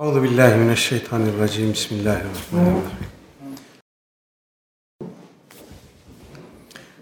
[0.00, 1.72] Euzu billahi mineşşeytanirracim.
[1.72, 3.10] Bismillahirrahmanirrahim.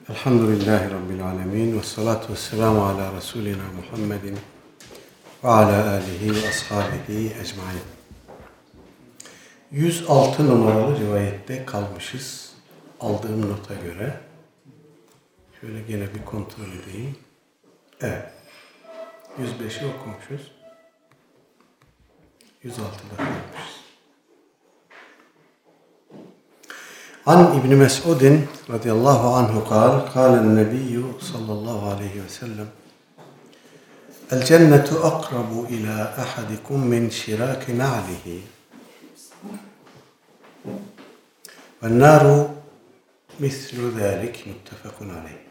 [0.09, 4.39] Elhamdülillahi rabbil alamin ve salatu vesselamu ala resulina Muhammedin
[5.45, 7.81] ve ala alihi ve ashabihi ecmaîn.
[9.71, 12.53] 106 numaralı rivayette kalmışız.
[13.01, 14.21] Aldığım nota göre.
[15.61, 17.17] Şöyle gene bir kontrol edeyim.
[18.01, 18.33] Evet.
[19.39, 20.58] 105'i okumuşuz.
[22.69, 23.79] 106'da kalmışız.
[27.27, 32.67] An İbni Mes'udin radıyallahu anhu kal, kâlen nebiyyü sallallahu aleyhi ve sellem
[34.31, 38.43] El cennetu akrabu ila ahadikum min şiraki na'lihi
[41.83, 42.49] ve naru
[43.39, 45.49] mislu zâlik muttefakun aleyh.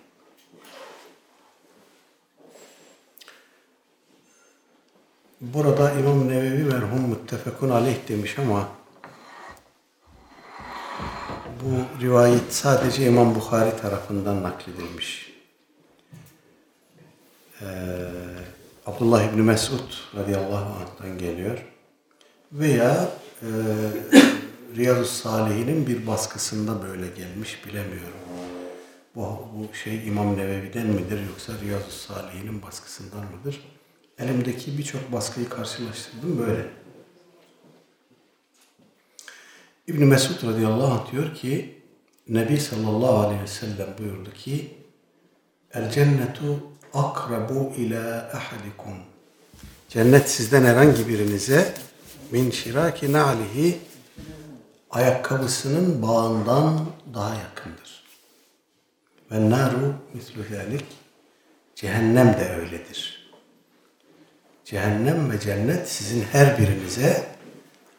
[5.41, 8.67] Burada İmam Nevevi merhum müttefekun aleyh demiş ama
[11.63, 15.33] bu rivayet sadece İmam Bukhari tarafından nakledilmiş.
[17.61, 17.65] Ee,
[18.85, 21.65] Abdullah İbni Mesud radıyallahu anh'tan geliyor.
[22.51, 23.09] Veya
[23.41, 23.49] e,
[24.75, 28.17] Riyazu Salihinin bir baskısında böyle gelmiş bilemiyorum.
[29.15, 33.76] Bu, bu şey İmam Nevevi'den midir yoksa Riyazu Salihinin baskısından mıdır?
[34.19, 36.67] Elimdeki birçok baskıyı karşılaştırdım böyle.
[39.87, 41.81] İbn Mesud radıyallahu anh diyor ki
[42.29, 44.77] Nebi sallallahu aleyhi ve sellem buyurdu ki
[45.73, 46.59] El cennetu
[46.93, 48.93] akrabu ila ahadikum
[49.89, 51.73] Cennet sizden herhangi birinize
[52.31, 53.77] min şiraki na'lihi
[54.89, 58.03] ayakkabısının bağından daha yakındır.
[59.31, 60.85] Ve naru mislu zalik
[61.75, 63.16] cehennem de öyledir.
[64.67, 67.27] Cehennem ve cennet sizin her birinize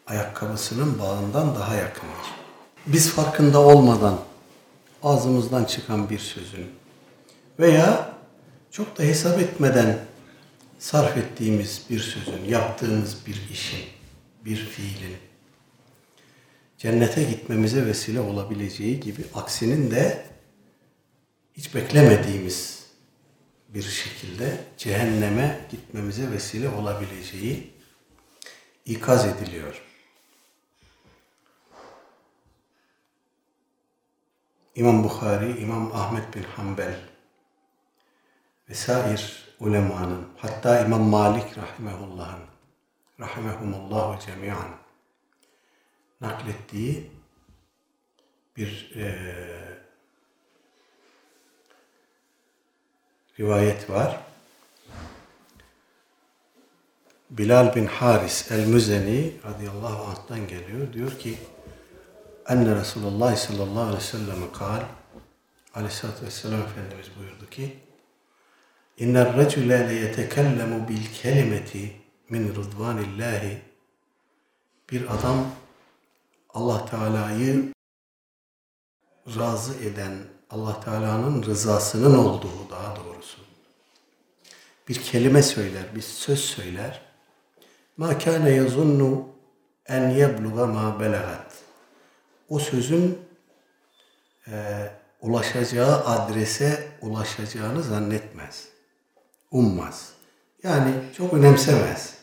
[0.06, 2.26] ayakkabısının bağından daha yakındır.
[2.86, 4.18] Biz farkında olmadan
[5.02, 6.66] ağzımızdan çıkan bir sözün
[7.58, 8.12] veya
[8.70, 9.98] çok da hesap etmeden
[10.78, 13.84] sarf ettiğimiz bir sözün, yaptığımız bir işin,
[14.44, 15.16] bir fiilin
[16.78, 20.24] cennete gitmemize vesile olabileceği gibi aksinin de
[21.54, 22.77] hiç beklemediğimiz
[23.68, 27.74] bir şekilde cehenneme gitmemize vesile olabileceği
[28.84, 29.82] ikaz ediliyor.
[34.74, 37.00] İmam Bukhari, İmam Ahmet bin Hanbel
[38.68, 42.42] vesair ulemanın, hatta İmam Malik rahimehullah'ın,
[43.20, 44.68] rahimehumullahu cemiyan
[46.20, 47.10] naklettiği
[48.56, 49.67] bir e,
[53.40, 54.20] rivayet var.
[57.30, 60.92] Bilal bin Haris el-Müzeni radıyallahu anh'tan geliyor.
[60.92, 61.38] Diyor ki
[62.48, 64.82] Enne Resulullah sallallahu aleyhi ve sellem kal
[65.74, 67.78] Aleyhisselatü Vesselam Efendimiz buyurdu ki
[68.98, 71.96] İnner recule le bil kelimeti
[72.28, 73.62] min rıdvanillahi
[74.90, 75.46] Bir adam
[76.50, 77.72] Allah Teala'yı
[79.26, 83.38] razı eden Allah Teala'nın rızasının olduğu daha doğrusu.
[84.88, 87.02] Bir kelime söyler, bir söz söyler.
[87.96, 89.28] Ma kana yazunnu
[89.86, 91.54] en yebluğa ma belagat.
[92.48, 93.18] O sözün
[94.48, 94.86] e,
[95.20, 98.68] ulaşacağı adrese ulaşacağını zannetmez.
[99.50, 100.12] Ummaz.
[100.62, 102.18] Yani çok önemsemez.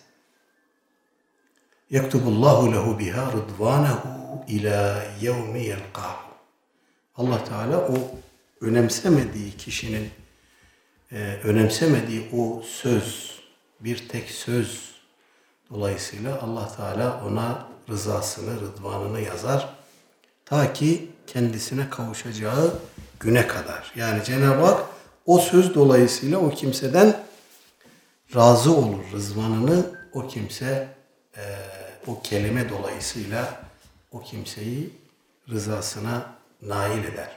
[1.89, 6.24] Yektubullahu lehu biha rıdvanehu ila yevmi yelqahu.
[7.17, 7.95] Allah Teala o
[8.61, 10.09] önemsemediği kişinin
[11.11, 13.39] e, önemsemediği o söz,
[13.79, 14.95] bir tek söz
[15.69, 19.69] dolayısıyla Allah Teala ona rızasını, rıdvanını yazar.
[20.45, 22.79] Ta ki kendisine kavuşacağı
[23.19, 23.91] güne kadar.
[23.95, 24.85] Yani Cenab-ı Hak
[25.25, 27.23] o söz dolayısıyla o kimseden
[28.35, 29.03] razı olur.
[29.13, 30.87] Rızvanını o kimse
[31.37, 31.43] e,
[32.07, 33.61] o kelime dolayısıyla
[34.11, 34.93] o kimseyi
[35.49, 37.29] rızasına nail eder.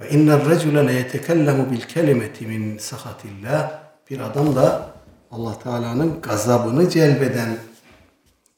[0.00, 3.84] Ve inner recule le yetekellemu bil kelimeti min sahatillah.
[4.10, 4.94] Bir adam da
[5.30, 7.58] Allah Teala'nın gazabını celbeden,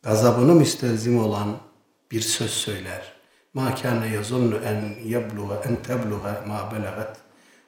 [0.02, 1.56] gazabını müstelzim olan
[2.10, 3.12] bir söz söyler.
[3.54, 7.16] Ma kana yazunnu en yebluğa en tebluğa ma belagat.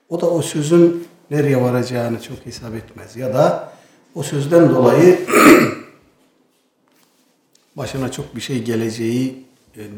[0.09, 3.17] O da o sözün nereye varacağını çok hesap etmez.
[3.17, 3.73] Ya da
[4.15, 5.27] o sözden dolayı
[7.77, 9.48] başına çok bir şey geleceği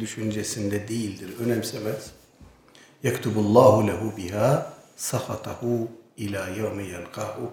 [0.00, 2.10] düşüncesinde değildir, önemsemez.
[3.02, 7.50] Yektubullahu lehu biha sahatahu ila yevmi yelkahu.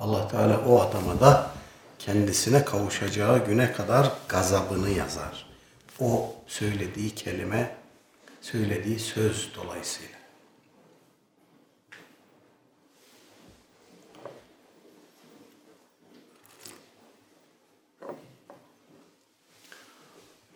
[0.00, 1.50] Allah Teala o adama da
[1.98, 5.46] kendisine kavuşacağı güne kadar gazabını yazar.
[6.00, 7.76] O söylediği kelime,
[8.40, 10.19] söylediği söz dolayısıyla.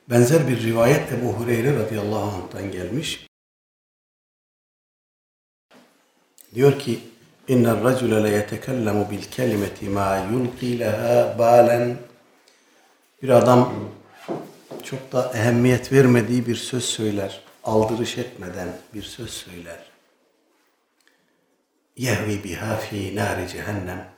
[0.09, 3.27] Benzer bir rivayet Ebu Hureyre radıyallahu anh'tan gelmiş.
[6.55, 6.99] Diyor ki
[7.49, 11.95] اِنَّ الرَّجُلَ لَيَتَكَلَّمُ بِالْكَلِمَةِ مَا يُلْقِي لَهَا بَالًا
[13.21, 13.73] Bir adam
[14.83, 17.41] çok da ehemmiyet vermediği bir söz söyler.
[17.63, 19.79] Aldırış etmeden bir söz söyler.
[21.97, 24.09] يَهْوِ biha fi nari cehennem.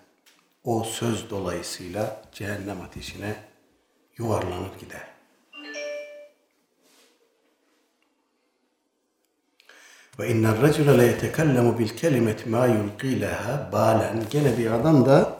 [0.63, 3.35] O söz dolayısıyla cehennem ateşine
[4.17, 5.07] yuvarlanır gider.
[10.18, 14.22] Ve inner racule le yetekellemu bil kelimeti ma yulqi leha balen.
[14.30, 15.36] Gene bir adam da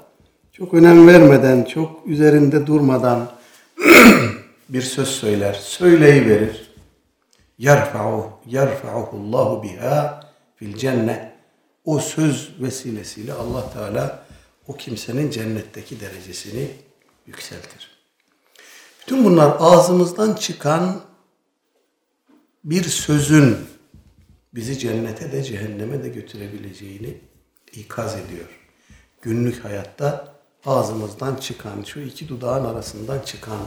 [0.53, 3.31] çok önem vermeden, çok üzerinde durmadan
[4.69, 6.71] bir söz söyler, söyleyiverir.
[7.59, 10.21] Yerfa'u, yerfa'uhu Allahu biha
[10.57, 11.33] fil cennet.
[11.85, 14.27] O söz vesilesiyle Allah Teala
[14.67, 16.69] o kimsenin cennetteki derecesini
[17.27, 17.91] yükseltir.
[19.01, 21.01] Bütün bunlar ağzımızdan çıkan
[22.65, 23.57] bir sözün
[24.57, 27.19] bizi cennete de cehenneme de götürebileceğini
[27.73, 28.49] ikaz ediyor.
[29.23, 30.35] Günlük hayatta
[30.67, 33.61] ağzımızdan çıkan, şu iki dudağın arasından çıkan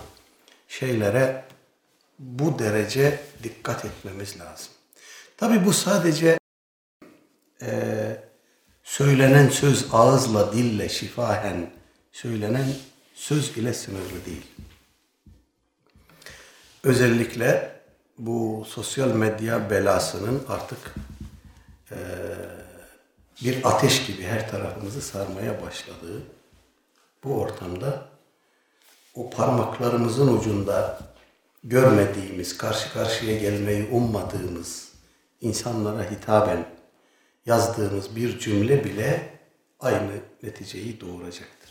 [0.67, 1.45] şeylere
[2.19, 4.71] bu derece dikkat etmemiz lazım.
[5.37, 6.37] Tabi bu sadece
[7.61, 7.71] e,
[8.83, 11.71] söylenen söz ağızla, dille, şifahen
[12.11, 12.67] söylenen
[13.13, 14.45] söz ile sınırlı değil.
[16.83, 17.78] Özellikle
[18.19, 20.95] bu sosyal medya belasının artık
[21.91, 21.97] e,
[23.43, 26.21] bir ateş gibi her tarafımızı sarmaya başladığı
[27.23, 28.05] bu ortamda
[29.15, 30.99] o parmaklarımızın ucunda
[31.63, 34.91] görmediğimiz, karşı karşıya gelmeyi ummadığımız
[35.41, 36.65] insanlara hitaben
[37.45, 39.39] yazdığımız bir cümle bile
[39.79, 40.11] aynı
[40.43, 41.69] neticeyi doğuracaktır.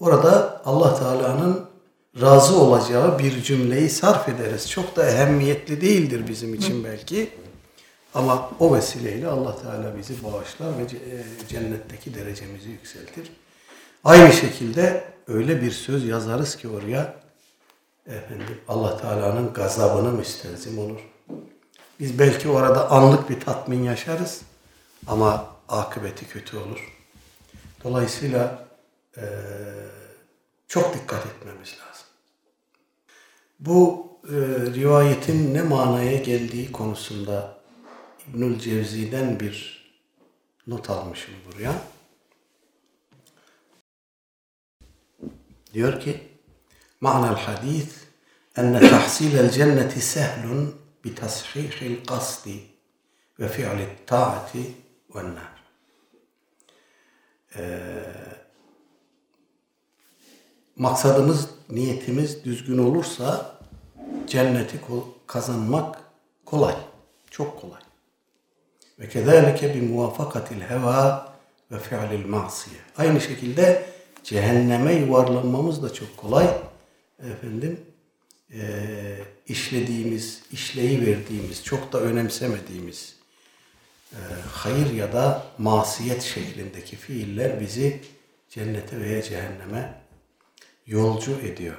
[0.00, 1.77] Orada Allah Teala'nın
[2.20, 4.70] razı olacağı bir cümleyi sarf ederiz.
[4.70, 7.30] Çok da ehemmiyetli değildir bizim için belki.
[8.14, 13.32] Ama o vesileyle Allah Teala bizi bağışlar ve e, cennetteki derecemizi yükseltir.
[14.04, 17.14] Aynı şekilde öyle bir söz yazarız ki oraya
[18.06, 21.00] efendim Allah Teala'nın gazabını müstezim olur.
[22.00, 24.40] Biz belki orada anlık bir tatmin yaşarız
[25.06, 26.92] ama akıbeti kötü olur.
[27.84, 28.66] Dolayısıyla
[29.16, 29.22] e,
[30.68, 31.97] çok dikkat etmemiz lazım.
[33.58, 34.36] Bu e,
[34.74, 37.58] rivayetin ne manaya geldiği konusunda
[38.28, 39.78] İbnül Cevzi'den bir
[40.66, 41.82] not almışım buraya.
[45.72, 46.20] Diyor ki,
[47.00, 47.94] Ma'na'l hadis
[48.56, 50.74] enne tahsilel cenneti sehlun
[51.04, 52.62] bi tashihil qasdi
[53.40, 54.74] ve fi'li ta'ati
[55.14, 55.64] ve nar.
[57.56, 58.37] Ee,
[60.78, 63.56] maksadımız, niyetimiz düzgün olursa
[64.26, 64.80] cenneti
[65.26, 66.00] kazanmak
[66.44, 66.74] kolay.
[67.30, 67.80] Çok kolay.
[68.98, 71.28] Ve kezalike bi muvafakatil heva
[71.72, 72.76] ve fi'lil masiye.
[72.96, 73.86] Aynı şekilde
[74.24, 76.46] cehenneme yuvarlanmamız da çok kolay.
[77.18, 77.80] Efendim
[78.54, 78.60] e,
[79.46, 83.16] işlediğimiz, işleyi verdiğimiz, çok da önemsemediğimiz
[84.12, 84.20] e,
[84.52, 88.00] hayır ya da masiyet şeklindeki fiiller bizi
[88.50, 90.07] cennete veya cehenneme
[90.88, 91.76] yolcu ediyor.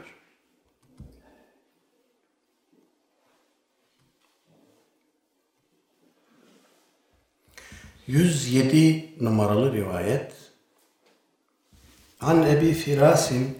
[8.08, 10.34] ...107 numaralı rivayet...
[12.22, 13.60] ...an Ebi Firasin...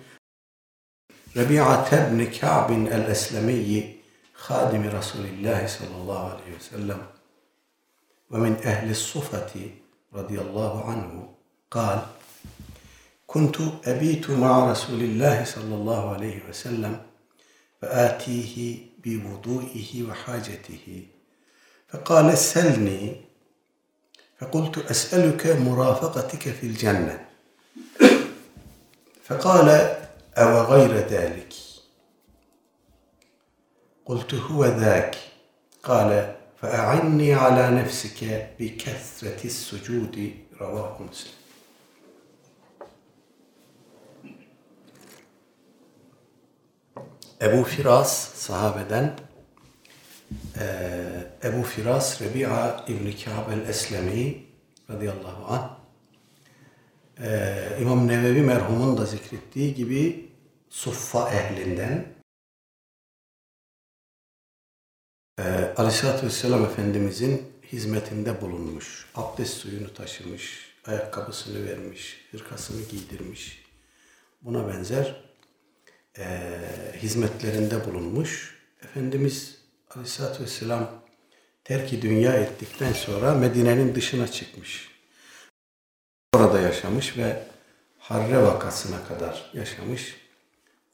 [1.36, 4.02] ...Rabi'ate ibn Ka'bin el-Eslemiyi...
[4.34, 7.00] ...Hadimi Resulillah sallallahu aleyhi ve sellem...
[8.32, 9.74] ...ve min ehli sufati...
[10.14, 11.28] ...radiyallahu anhu...
[11.70, 12.00] ...kal...
[13.30, 17.02] كنت أبيت مع رسول الله صلى الله عليه وسلم
[17.82, 21.06] فآتيه بوضوئه وحاجته.
[21.90, 23.22] فقال سلني
[24.40, 27.26] فقلت أسألك مرافقتك في الجنة.
[29.24, 29.70] فقال
[30.38, 31.54] أو غير ذلك؟
[34.06, 35.16] قلت هو ذاك.
[35.84, 41.39] قال فأعني على نفسك بكثرة السجود رواه مسلم.
[47.42, 49.16] Ebu Firas sahabeden
[50.60, 50.66] e,
[51.44, 54.44] Ebu Firas Rebi'a İbn-i Kâb el-Eslemi
[54.90, 55.80] radıyallahu anh
[57.22, 60.30] Ee, İmam Nevevi merhumun da zikrettiği gibi
[60.70, 62.06] suffa ehlinden
[65.40, 65.44] e,
[65.78, 69.10] Aleyhisselatü Vesselam Efendimizin hizmetinde bulunmuş.
[69.16, 73.66] Abdest suyunu taşımış, ayakkabısını vermiş, hırkasını giydirmiş.
[74.42, 75.29] Buna benzer
[76.20, 76.52] e,
[77.02, 78.60] hizmetlerinde bulunmuş.
[78.84, 79.58] Efendimiz
[79.90, 80.90] Aleyhisselatü Vesselam
[81.64, 84.90] terki dünya ettikten sonra Medine'nin dışına çıkmış.
[86.34, 87.44] Orada yaşamış ve
[88.00, 90.16] Harre vakasına kadar yaşamış.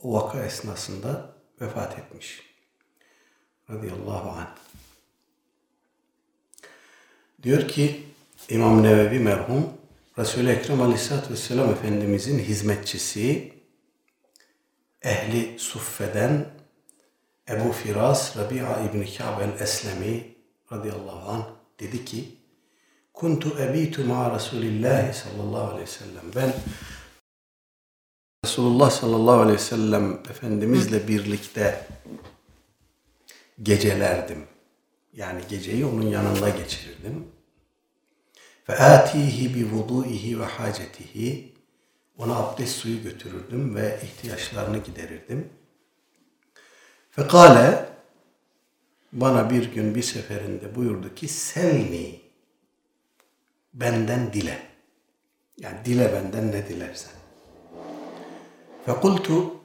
[0.03, 2.41] O vaka esnasında vefat etmiş.
[3.69, 4.55] Radıyallahu anh.
[7.43, 8.03] Diyor ki
[8.49, 9.73] İmam Nevevi merhum
[10.17, 13.54] Resul-i Ekrem Aleyhisselatü Vesselam Efendimizin hizmetçisi
[15.05, 16.45] ehli suffeden
[17.49, 20.35] Ebu Firas Rabia İbni Ka'b el-Eslemi
[20.71, 21.45] radıyallahu anh
[21.79, 22.35] dedi ki
[23.15, 26.23] Kuntu ebitu ma Resulillahi sallallahu aleyhi ve sellem.
[26.35, 26.53] Ben
[28.45, 31.87] Resulullah sallallahu aleyhi ve sellem Efendimizle birlikte
[33.63, 34.43] gecelerdim.
[35.13, 37.27] Yani geceyi onun yanında geçirirdim.
[38.69, 41.54] Ve atihi bi vudu'ihi ve hacetihi.
[42.17, 45.49] Ona abdest suyu götürürdüm ve ihtiyaçlarını giderirdim.
[47.11, 47.89] Fekale
[49.13, 52.21] bana bir gün bir seferinde buyurdu ki selni
[53.73, 54.59] benden dile.
[55.57, 57.13] Yani dile benden ne dilersen.
[58.85, 59.55] Fekultu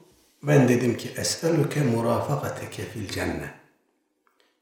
[0.42, 3.54] ben dedim ki es'eluke murafakateke fil cennet.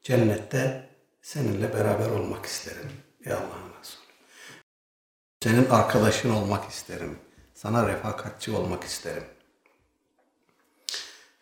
[0.01, 0.89] Cennette
[1.21, 2.91] seninle beraber olmak isterim.
[3.25, 4.03] Ey Allah'ın Resulü.
[5.43, 7.19] Senin arkadaşın olmak isterim.
[7.61, 9.23] Sana refakatçi olmak isterim.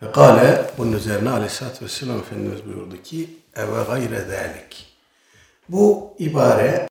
[0.01, 4.97] Ve kale bunun üzerine aleyhissalatü vesselam Efendimiz buyurdu ki eve gayre zalik.
[5.69, 6.87] Bu ibare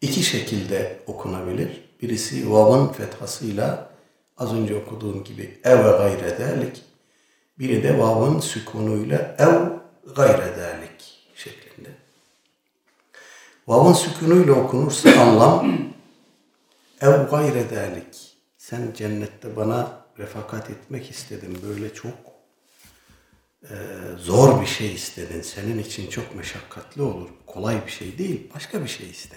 [0.00, 1.90] iki şekilde okunabilir.
[2.02, 3.90] Birisi vav'ın fethasıyla
[4.36, 6.84] az önce okuduğum gibi eve gayre zalik.
[7.58, 9.78] Biri de vav'ın sükunuyla ev
[10.14, 11.17] gayre şeklinde.
[13.68, 15.72] Vav'ın sükunuyla okunursa anlam
[17.00, 18.36] ev gayre zalik.
[18.58, 21.58] Sen cennette bana refakat etmek istedin.
[21.62, 22.14] Böyle çok
[23.62, 23.74] e,
[24.18, 25.42] zor bir şey istedin.
[25.42, 27.28] Senin için çok meşakkatli olur.
[27.46, 28.50] Kolay bir şey değil.
[28.54, 29.36] Başka bir şey iste.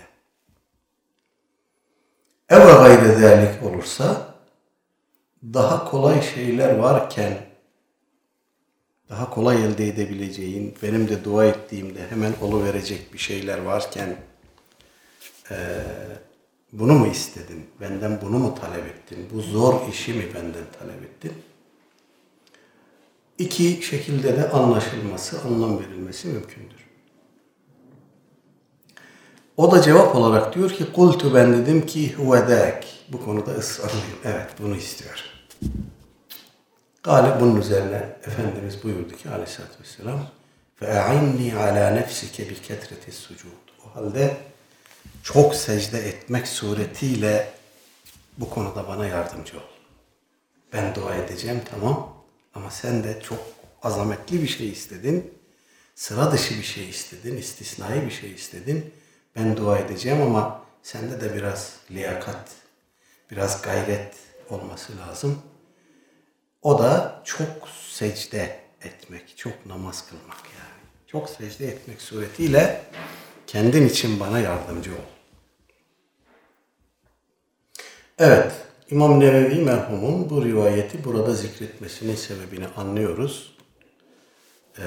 [2.49, 4.35] Ev gayre zalik olursa
[5.43, 7.50] daha kolay şeyler varken
[9.11, 14.15] daha kolay elde edebileceğin, benim de dua ettiğimde hemen verecek bir şeyler varken
[15.51, 15.57] e,
[16.71, 17.65] bunu mu istedin?
[17.81, 19.27] Benden bunu mu talep ettin?
[19.33, 21.33] Bu zor işi mi benden talep ettin?
[23.37, 26.81] İki şekilde de anlaşılması, anlam verilmesi mümkündür.
[29.57, 32.87] O da cevap olarak diyor ki kultu ben dedim ki huvedek.
[33.09, 34.17] Bu konuda ısrarlıyım.
[34.25, 35.23] Evet bunu istiyor.
[37.02, 40.26] Gale bunun üzerine Efendimiz buyurdu ki aleyhissalatü vesselam
[40.80, 44.36] فَاَعِنِّي عَلَى نَفْسِكَ بِكَتْرَةِ السُّجُودِ O halde
[45.22, 47.52] çok secde etmek suretiyle
[48.38, 49.62] bu konuda bana yardımcı ol.
[50.72, 53.38] Ben dua edeceğim tamam ama sen de çok
[53.82, 55.34] azametli bir şey istedin.
[55.94, 58.94] Sıra dışı bir şey istedin, istisnai bir şey istedin.
[59.36, 62.50] Ben dua edeceğim ama sende de biraz liyakat,
[63.30, 64.14] biraz gayret
[64.50, 65.42] olması lazım.
[66.61, 70.81] O da çok secde etmek, çok namaz kılmak yani.
[71.07, 72.81] Çok secde etmek suretiyle
[73.47, 75.11] kendin için bana yardımcı ol.
[78.19, 78.51] Evet,
[78.89, 83.57] İmam Nevevi merhumun bu rivayeti burada zikretmesinin sebebini anlıyoruz.
[84.77, 84.83] Ee,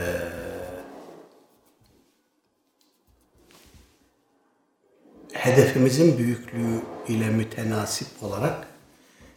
[5.33, 8.74] hedefimizin büyüklüğü ile mütenasip olarak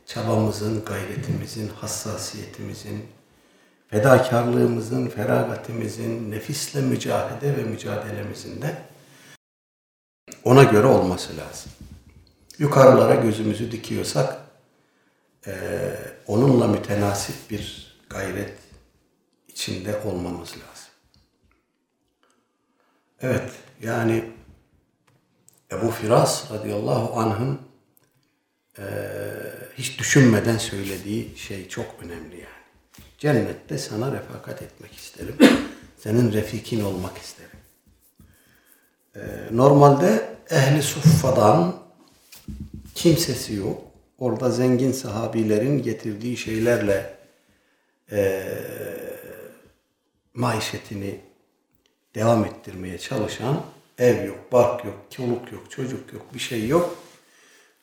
[0.07, 3.05] çabamızın, gayretimizin, hassasiyetimizin,
[3.87, 8.81] fedakarlığımızın, feragatimizin, nefisle mücadele ve mücadelemizin de
[10.43, 11.71] ona göre olması lazım.
[12.59, 14.37] Yukarılara gözümüzü dikiyorsak
[15.47, 15.53] e,
[16.27, 18.57] onunla mütenasip bir gayret
[19.47, 20.91] içinde olmamız lazım.
[23.21, 24.31] Evet, yani
[25.71, 27.66] Ebu Firas radıyallahu anh'ın
[28.79, 28.83] e,
[29.77, 33.07] hiç düşünmeden söylediği şey çok önemli yani.
[33.17, 35.35] Cennette sana refakat etmek isterim.
[35.97, 37.59] Senin refikin olmak isterim.
[39.15, 41.75] E, normalde ehli suffadan
[42.95, 43.81] kimsesi yok.
[44.17, 47.15] Orada zengin sahabilerin getirdiği şeylerle
[48.11, 48.43] e,
[50.33, 51.19] maişetini
[52.15, 53.63] devam ettirmeye çalışan
[53.97, 56.95] Ev yok, bark yok, çoluk yok, çocuk yok, bir şey yok.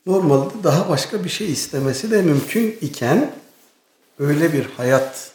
[0.07, 3.35] Normalde daha başka bir şey istemesi de mümkün iken
[4.19, 5.33] öyle bir hayat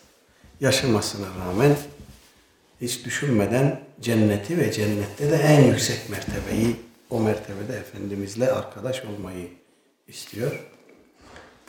[0.59, 1.75] yaşamasına rağmen
[2.81, 6.75] hiç düşünmeden cenneti ve cennette de en yüksek mertebeyi
[7.09, 9.47] o mertebede Efendimizle arkadaş olmayı
[10.07, 10.65] istiyor.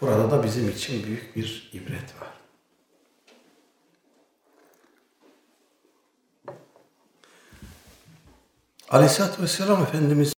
[0.00, 2.30] Burada da bizim için büyük bir ibret var.
[8.88, 10.32] Aleyhisselatü Vesselam Efendimiz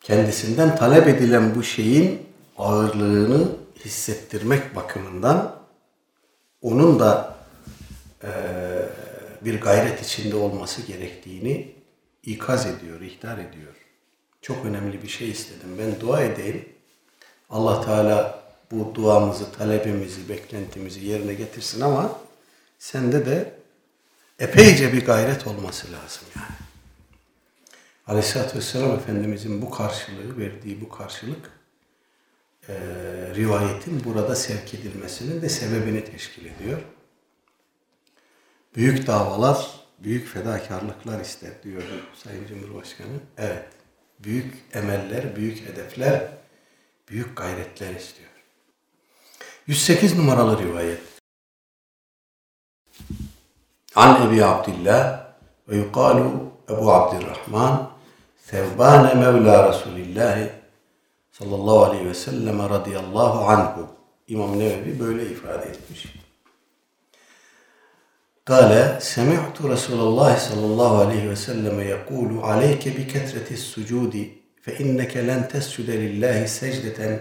[0.00, 2.26] kendisinden talep edilen bu şeyin
[2.58, 3.48] ağırlığını
[3.84, 5.56] hissettirmek bakımından
[6.62, 7.36] onun da
[8.22, 8.30] e,
[9.44, 11.74] bir gayret içinde olması gerektiğini
[12.22, 13.74] ikaz ediyor, ihtar ediyor.
[14.42, 15.68] Çok önemli bir şey istedim.
[15.78, 16.68] Ben dua edeyim.
[17.50, 22.18] Allah Teala bu duamızı, talebimizi, beklentimizi yerine getirsin ama
[22.78, 23.63] sende de
[24.38, 26.64] epeyce bir gayret olması lazım yani.
[28.06, 31.50] Aleyhisselatü Vesselam Efendimizin bu karşılığı, verdiği bu karşılık
[32.68, 32.74] e,
[33.34, 36.82] rivayetin burada sevk edilmesinin de sebebini teşkil ediyor.
[38.76, 41.82] Büyük davalar, büyük fedakarlıklar ister diyor
[42.14, 43.20] Sayın Cumhurbaşkanı.
[43.38, 43.68] Evet,
[44.18, 46.28] büyük emeller, büyük hedefler,
[47.08, 48.30] büyük gayretler istiyor.
[49.66, 51.00] 108 numaralı rivayet
[53.96, 55.26] an Ebi Abdillah
[55.68, 56.30] ve yukalu
[56.68, 57.90] Ebu Abdirrahman
[58.36, 60.50] Sevbane Mevla Resulillahi
[61.32, 63.88] sallallahu aleyhi ve selleme radıyallahu anhu.
[64.28, 66.14] İmam Nevevi böyle ifade etmiş.
[68.44, 75.48] Kale semi'tu Resulullah sallallahu aleyhi ve selleme yekulu aleyke bi ketretis sucudi fe inneke len
[75.48, 77.20] tescude lillahi secdeten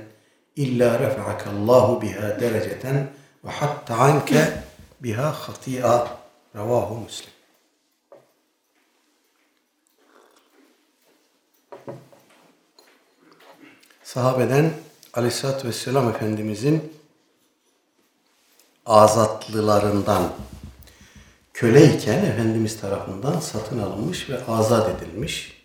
[0.56, 3.08] illa refa'akallahu biha dereceten
[3.46, 4.54] ve hatta anke
[5.00, 6.23] biha hati'a
[6.56, 7.30] Revahu Müslim.
[14.04, 14.72] Sahabeden
[15.14, 16.94] Aleyhisselatü Vesselam Efendimizin
[18.86, 20.34] azatlılarından
[21.54, 25.64] köleyken Efendimiz tarafından satın alınmış ve azat edilmiş.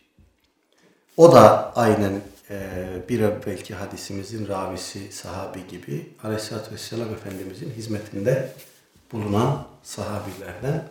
[1.16, 2.20] O da aynen
[2.50, 8.52] e, bir belki hadisimizin ravisi sahabi gibi Aleyhisselatü Vesselam Efendimizin hizmetinde
[9.12, 10.88] bulunan sahabilerden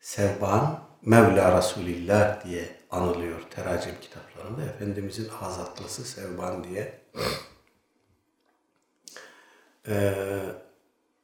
[0.00, 4.62] Sevban Mevla Resulillah diye anılıyor teracim kitaplarında.
[4.62, 6.98] Efendimizin azatlısı Sevban diye.
[9.88, 10.14] Ee,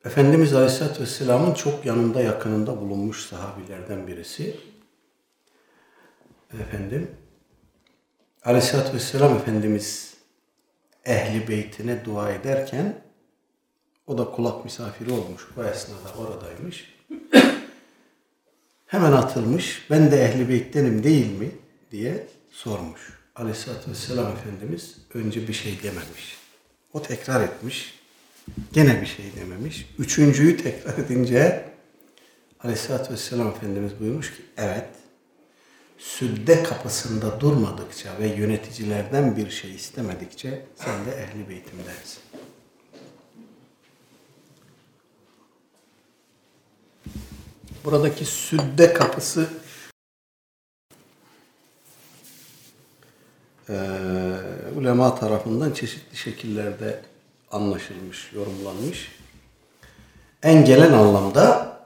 [0.04, 4.56] Efendimiz Aleyhisselatü Vesselam'ın çok yanında yakınında bulunmuş sahabilerden birisi.
[6.61, 7.11] Efendim
[8.44, 10.14] Aleyhisselatü Vesselam Efendimiz
[11.04, 13.02] ehli beytine dua ederken
[14.11, 15.42] o da kulak misafiri olmuş.
[15.57, 16.94] O esnada oradaymış.
[18.87, 19.87] Hemen atılmış.
[19.90, 21.51] Ben de ehli beyttenim değil mi?
[21.92, 23.01] diye sormuş.
[23.37, 26.37] Aleyhisselatü Vesselam Efendimiz önce bir şey dememiş.
[26.92, 28.01] O tekrar etmiş.
[28.73, 29.94] Gene bir şey dememiş.
[29.99, 31.64] Üçüncüyü tekrar edince
[32.61, 34.88] Aleyhisselatü Vesselam Efendimiz buyurmuş ki evet
[35.99, 41.79] südde kapısında durmadıkça ve yöneticilerden bir şey istemedikçe sen de ehli beytim
[47.84, 49.48] Buradaki südde kapısı
[53.68, 53.74] e,
[54.76, 57.02] ulema tarafından çeşitli şekillerde
[57.50, 59.12] anlaşılmış, yorumlanmış.
[60.42, 61.76] En gelen anlamda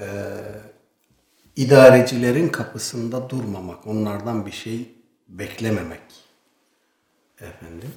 [0.00, 0.06] e,
[1.56, 4.94] idarecilerin kapısında durmamak, onlardan bir şey
[5.28, 6.02] beklememek.
[7.40, 7.92] Efendim,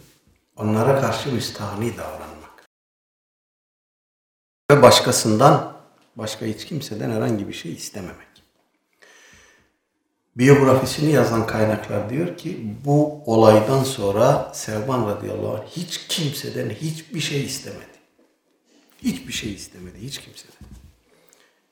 [0.56, 2.68] onlara karşı müstahni davranmak.
[4.72, 5.81] Ve başkasından,
[6.16, 8.32] başka hiç kimseden herhangi bir şey istememek.
[10.36, 17.44] Biyografisini yazan kaynaklar diyor ki bu olaydan sonra Sevban radıyallahu anh hiç kimseden hiçbir şey
[17.44, 17.86] istemedi.
[19.04, 20.68] Hiçbir şey istemedi, hiç kimseden.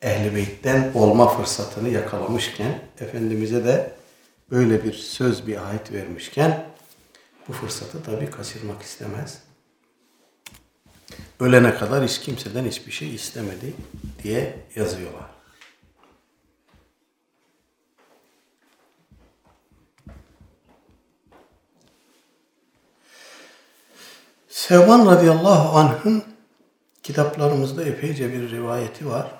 [0.01, 3.93] Ehl-i Beyt'ten olma fırsatını yakalamışken, Efendimiz'e de
[4.51, 6.65] böyle bir söz, bir ahit vermişken
[7.47, 9.39] bu fırsatı tabi kaçırmak istemez.
[11.39, 13.73] Ölene kadar hiç kimseden hiçbir şey istemedi
[14.23, 15.29] diye yazıyorlar.
[24.47, 26.23] Sevban radıyallahu anh'ın
[27.03, 29.31] kitaplarımızda epeyce bir rivayeti var.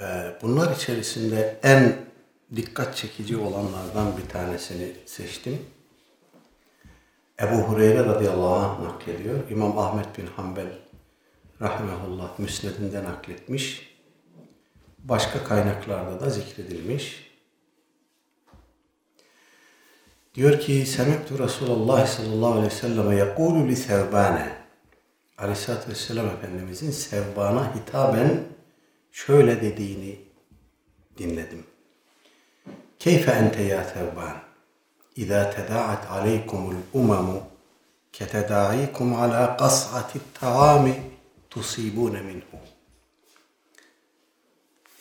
[0.00, 1.96] Ee, bunlar içerisinde en
[2.56, 5.66] dikkat çekici olanlardan bir tanesini seçtim.
[7.42, 9.50] Ebu Hureyre radıyallahu anh naklediyor.
[9.50, 10.66] İmam Ahmet bin Hanbel
[11.60, 13.96] rahmetullah müsnedinden nakletmiş.
[14.98, 17.28] Başka kaynaklarda da zikredilmiş.
[20.34, 24.52] Diyor ki Semiktu Resulullah sallallahu aleyhi ve selleme yekulu li sevbane
[25.38, 28.44] Aleyhisselatü Vesselam Efendimizin Sevban'a hitaben
[29.12, 30.18] şöyle dediğini
[31.18, 31.66] dinledim.
[32.98, 34.47] Keyfe ente ya Sevban
[35.18, 37.42] İzâ tedâ'at aleykumul umamu
[38.12, 41.02] ketedâ'ikum alâ qas'ati ta'ami
[41.50, 42.58] tusibûne minhu.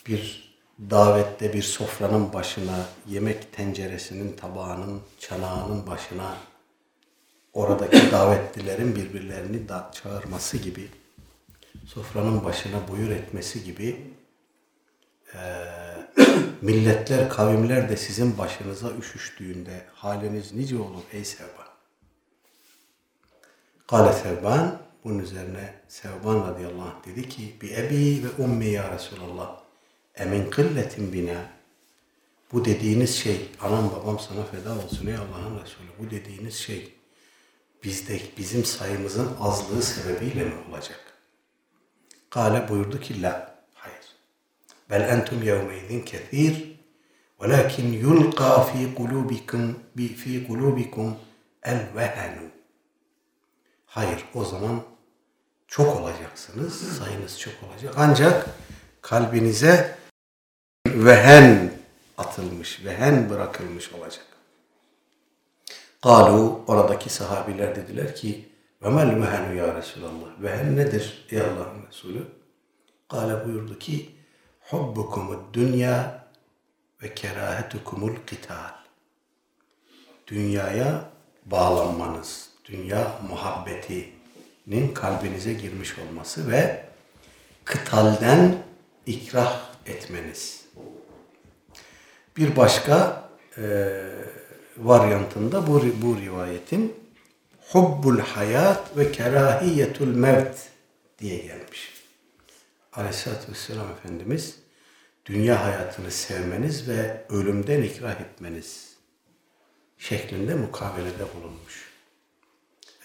[0.07, 6.37] Bir davette bir sofranın başına, yemek tenceresinin, tabağının, çanağının başına
[7.53, 10.87] oradaki davetlilerin birbirlerini da çağırması gibi,
[11.85, 14.13] sofranın başına buyur etmesi gibi
[15.33, 15.39] e,
[16.61, 21.67] milletler, kavimler de sizin başınıza üşüştüğünde haliniz nice olur ey Sevban?
[23.87, 29.59] Kale Sevban, bunun üzerine Sevban radıyallahu anh dedi ki, bi ebi ve ummi ya Resulallah,
[30.15, 31.45] emin kılletin bina,
[32.51, 36.93] bu dediğiniz şey, anam babam sana feda olsun ey Allah'ın Resulü, bu dediğiniz şey,
[37.83, 40.99] bizde bizim sayımızın azlığı sebebiyle mi olacak?
[42.29, 43.56] Kale buyurdu ki la.
[44.91, 46.79] Yevmeydin kethir
[47.41, 51.15] velakin yulqa fi kulubikum bi fi kulubikum
[51.63, 52.49] el vehenu.
[53.85, 54.81] Hayır o zaman
[55.67, 56.97] çok olacaksınız.
[56.97, 57.93] Sayınız çok olacak.
[57.97, 58.49] Ancak
[59.01, 59.97] kalbinize
[60.87, 61.71] vehen
[62.17, 64.25] atılmış, vehen bırakılmış olacak.
[66.03, 68.49] Kalu oradaki sahabiler dediler ki
[68.83, 70.41] ve mel vehenu ya Resulallah.
[70.41, 72.27] Vehen nedir ey Allah'ın Resulü?
[73.09, 74.16] Kale buyurdu ki
[74.69, 76.27] hubbukumud dünya
[77.03, 78.71] ve kerahetukumul kital.
[80.27, 81.09] Dünyaya
[81.45, 86.85] bağlanmanız, dünya muhabbetinin kalbinize girmiş olması ve
[87.65, 88.57] kıtalden
[89.05, 90.65] ikrah etmeniz.
[92.37, 93.23] Bir başka
[93.57, 93.63] e,
[94.77, 96.95] varyantında bu, bu rivayetin
[97.71, 100.57] hubbul hayat ve kerahiyetul mevt
[101.19, 101.96] diye gelmiş.
[102.97, 104.55] Aleyhisselatü Vesselam Efendimiz
[105.25, 108.95] dünya hayatını sevmeniz ve ölümden ikrah etmeniz
[109.97, 111.91] şeklinde mukabelede bulunmuş.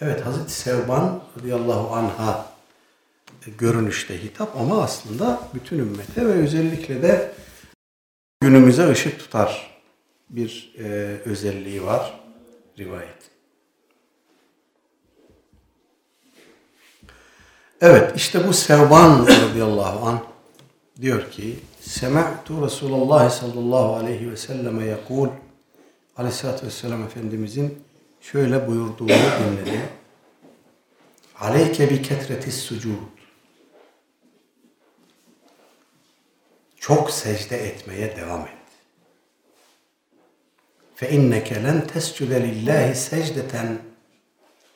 [0.01, 2.53] Evet Hazreti Sevban radıyallahu anha
[3.57, 7.31] görünüşte hitap ama aslında bütün ümmete ve özellikle de
[8.41, 9.81] günümüze ışık tutar
[10.29, 10.83] bir e,
[11.25, 12.19] özelliği var
[12.79, 13.32] rivayet.
[17.85, 20.19] Evet işte bu Sevban radıyallahu an
[21.01, 25.29] diyor ki Sema'tu Resulullah sallallahu aleyhi ve selleme yakul
[26.17, 27.83] Aleyhisselatü Vesselam Efendimizin
[28.21, 29.81] şöyle buyurduğunu dinledim.
[31.39, 32.93] Aleyke bi ketretis sucud.
[36.79, 38.49] Çok secde etmeye devam et.
[40.95, 43.77] Fe inneke len tescude lillahi secdeten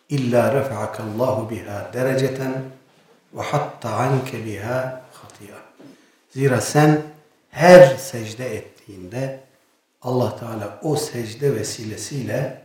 [0.10, 2.77] illa refa'akallahu biha dereceten
[3.34, 5.58] ve hatta anke biha hatiya.
[6.30, 7.02] Zira sen
[7.50, 9.44] her secde ettiğinde
[10.02, 12.62] Allah Teala o secde vesilesiyle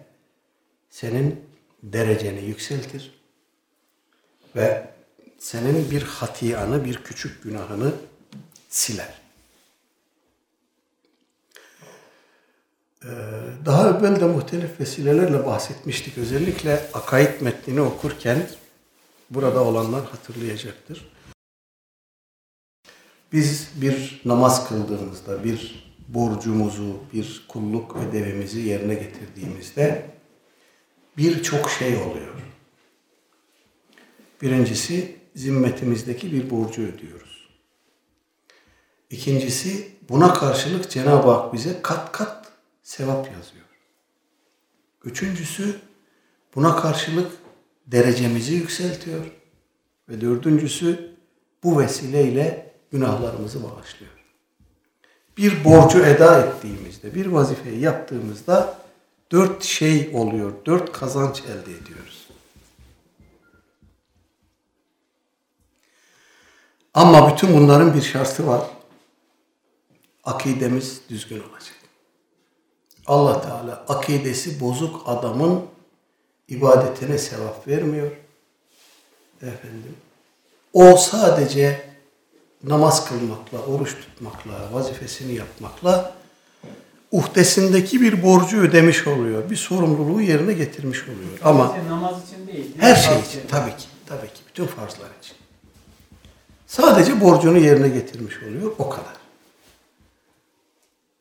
[0.91, 1.45] senin
[1.83, 3.23] dereceni yükseltir
[4.57, 4.87] ve
[5.39, 7.93] senin bir hatiyanı, bir küçük günahını
[8.69, 9.23] siler.
[13.05, 13.09] Ee,
[13.67, 16.19] daha evvel de muhtelif vesilelerle bahsetmiştik.
[16.19, 18.47] Özellikle akaid metnini okurken
[19.35, 21.13] burada olanlar hatırlayacaktır.
[23.33, 30.11] Biz bir namaz kıldığımızda, bir borcumuzu, bir kulluk ödevimizi yerine getirdiğimizde
[31.17, 32.35] birçok şey oluyor.
[34.43, 37.49] Birincisi zimmetimizdeki bir borcu ödüyoruz.
[39.11, 43.67] İkincisi buna karşılık Cenab-ı Hak bize kat kat sevap yazıyor.
[45.05, 45.81] Üçüncüsü
[46.55, 47.42] buna karşılık
[47.93, 49.27] derecemizi yükseltiyor.
[50.09, 51.17] Ve dördüncüsü
[51.65, 54.13] bu vesileyle günahlarımızı bağışlıyor.
[55.37, 58.79] Bir borcu eda ettiğimizde, bir vazifeyi yaptığımızda
[59.31, 62.29] dört şey oluyor, dört kazanç elde ediyoruz.
[66.95, 68.61] Ama bütün bunların bir şartı var.
[70.25, 71.77] Akidemiz düzgün olacak.
[73.07, 75.72] Allah Teala akidesi bozuk adamın
[76.53, 78.11] ibadetine sevap vermiyor.
[79.43, 79.97] Efendim.
[80.73, 81.83] O sadece
[82.65, 86.15] namaz kılmakla, oruç tutmakla, vazifesini yapmakla
[87.13, 89.51] uhdesindeki bir borcu ödemiş oluyor.
[89.51, 91.39] Bir sorumluluğu yerine getirmiş oluyor.
[91.45, 92.75] Ama namaz için değil.
[92.79, 95.37] her şey için tabii ki, tabii ki bütün farzlar için.
[96.67, 98.73] Sadece borcunu yerine getirmiş oluyor.
[98.79, 99.23] O kadar.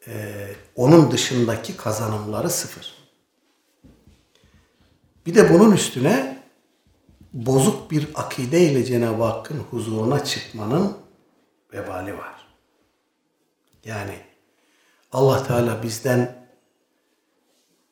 [0.08, 3.01] Ee, onun dışındaki kazanımları sıfır.
[5.32, 6.44] Bir de bunun üstüne
[7.34, 10.98] bozuk bir akide ile Cenab-ı Hakk'ın huzuruna çıkmanın
[11.74, 12.48] vebali var.
[13.86, 14.15] Yani
[15.12, 16.48] Allah Teala bizden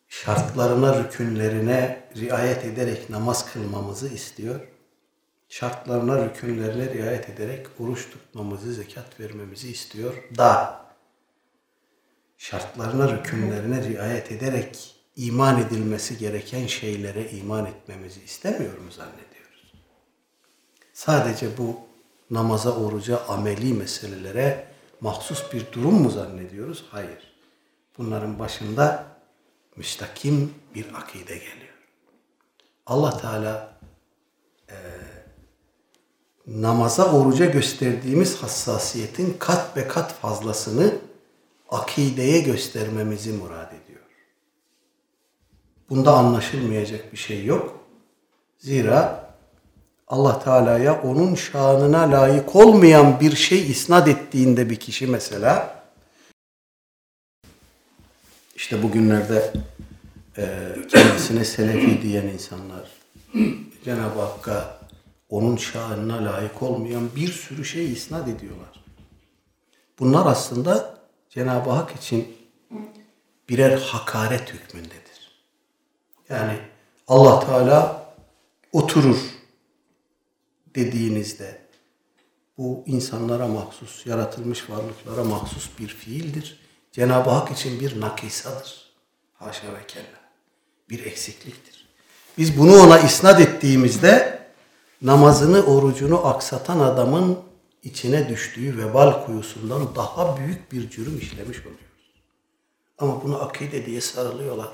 [0.07, 4.67] şartlarına, rükünlerine riayet ederek namaz kılmamızı istiyor.
[5.49, 10.81] Şartlarına, rükünlerine riayet ederek oruç tutmamızı, zekat vermemizi istiyor da
[12.37, 19.73] şartlarına, rükünlerine riayet ederek iman edilmesi gereken şeylere iman etmemizi istemiyor mu zannediyoruz?
[20.93, 21.75] Sadece bu
[22.31, 24.67] namaza, oruca, ameli meselelere
[25.01, 26.85] mahsus bir durum mu zannediyoruz?
[26.91, 27.33] Hayır.
[27.97, 29.05] Bunların başında
[29.75, 31.79] müstakim bir akide geliyor.
[32.85, 33.79] Allah Teala
[34.69, 34.77] e,
[36.47, 40.95] namaza, oruca gösterdiğimiz hassasiyetin kat ve kat fazlasını
[41.69, 43.78] akideye göstermemizi murad ediyor.
[45.89, 47.79] Bunda anlaşılmayacak bir şey yok.
[48.57, 49.29] Zira
[50.07, 55.83] Allah Teala'ya onun şanına layık olmayan bir şey isnat ettiğinde bir kişi mesela
[58.55, 59.53] işte bugünlerde
[60.37, 62.89] e, kendisine selefi diyen insanlar
[63.85, 64.79] Cenab-ı Hakk'a
[65.29, 68.83] onun şanına layık olmayan bir sürü şey isnat ediyorlar.
[69.99, 70.99] Bunlar aslında
[71.29, 72.27] Cenab-ı Hak için
[73.49, 75.08] birer hakaret hükmündedir.
[76.29, 76.59] Yani
[77.07, 78.05] Allah Teala
[78.71, 79.17] oturur
[80.75, 81.61] dediğinizde
[82.57, 86.59] bu insanlara mahsus, yaratılmış varlıklara mahsus bir fiildir.
[86.91, 88.91] Cenab-ı Hak için bir nakisadır.
[89.33, 90.19] Haşa ve kella.
[90.89, 91.87] Bir eksikliktir.
[92.37, 94.39] Biz bunu ona isnat ettiğimizde
[95.01, 97.39] namazını, orucunu aksatan adamın
[97.83, 102.13] içine düştüğü vebal kuyusundan daha büyük bir cürüm işlemiş oluyoruz.
[102.97, 104.69] Ama bunu akide diye sarılıyorlar.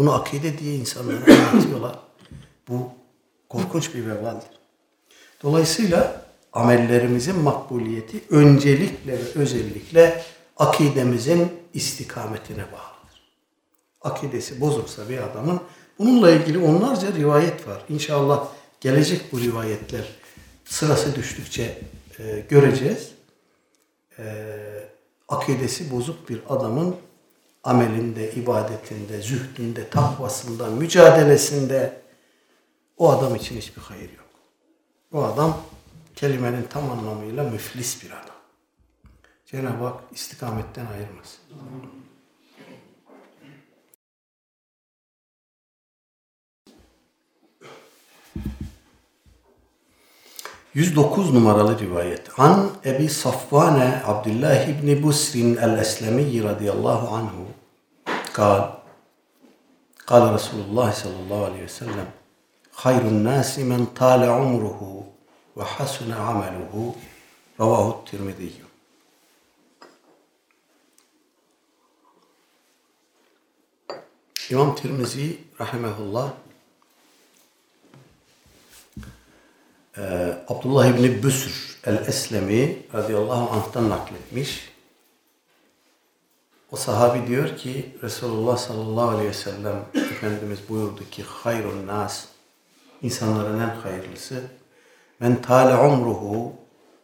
[0.00, 1.98] Bunu akide diye insanlara anlatıyorlar.
[2.68, 2.88] Bu
[3.48, 4.50] korkunç bir vebaldir.
[5.42, 10.22] Dolayısıyla amellerimizin makbuliyeti öncelikle ve özellikle
[10.56, 13.22] akidemizin istikametine bağlıdır.
[14.02, 15.60] Akidesi bozuksa bir adamın
[15.98, 17.84] bununla ilgili onlarca rivayet var.
[17.88, 18.48] İnşallah
[18.80, 20.04] gelecek bu rivayetler
[20.64, 21.78] sırası düştükçe
[22.18, 23.08] e, göreceğiz.
[24.18, 24.24] E,
[25.28, 26.96] akidesi bozuk bir adamın
[27.64, 32.00] amelinde, ibadetinde, zühdünde, takvasında, mücadelesinde
[32.96, 34.28] o adam için hiçbir hayır yok.
[35.12, 35.60] O adam
[36.16, 38.36] kelimenin tam anlamıyla müflis bir adam.
[39.46, 41.40] Cenab-ı Hak istikametten ayırmasın.
[50.74, 52.40] 109 numaralı rivayet.
[52.40, 57.46] An Ebi Safvane Abdullah İbni Busrin el-Eslemi radıyallahu anhu
[58.32, 58.70] kal
[59.96, 62.06] kal Resulullah sallallahu aleyhi ve sellem
[62.72, 65.04] hayrun nasi men tale umruhu
[65.56, 66.94] ve hasune ameluhu
[67.60, 68.70] ravahu tirmidiyyum
[74.50, 76.30] İmam Tirmizi rahimehullah
[80.00, 84.70] e, Abdullah İbni Büsr el-Eslemi radıyallahu anh'tan nakletmiş.
[86.72, 92.24] O sahabi diyor ki Resulullah sallallahu aleyhi ve sellem Efendimiz buyurdu ki hayrun nas
[93.02, 94.42] insanların en hayırlısı
[95.20, 96.52] men tale umruhu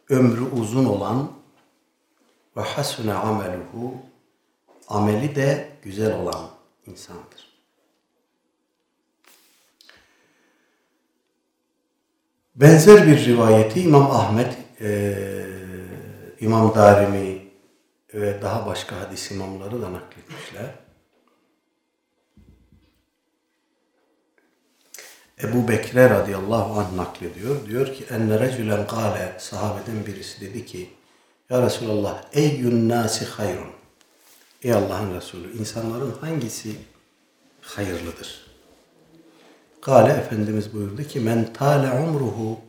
[0.09, 1.31] ömrü uzun olan
[2.57, 3.93] ve hasune ameluhu
[4.87, 6.49] ameli de güzel olan
[6.85, 7.36] insandır.
[12.57, 15.15] Benzer bir rivayeti İmam Ahmet, e,
[16.39, 17.41] İmam Darimi
[18.13, 20.75] ve daha başka hadis imamları da nakletmişler.
[25.43, 27.65] Ebu Bekre radıyallahu anh naklediyor.
[27.65, 30.89] Diyor ki enne recülen kâle sahabeden birisi dedi ki
[31.49, 33.71] Ya Resulallah eyyün nâsi hayrun
[34.61, 36.75] Ey Allah'ın Resulü insanların hangisi
[37.61, 38.46] hayırlıdır?
[39.87, 42.59] Kale Efendimiz buyurdu ki men tale umruhu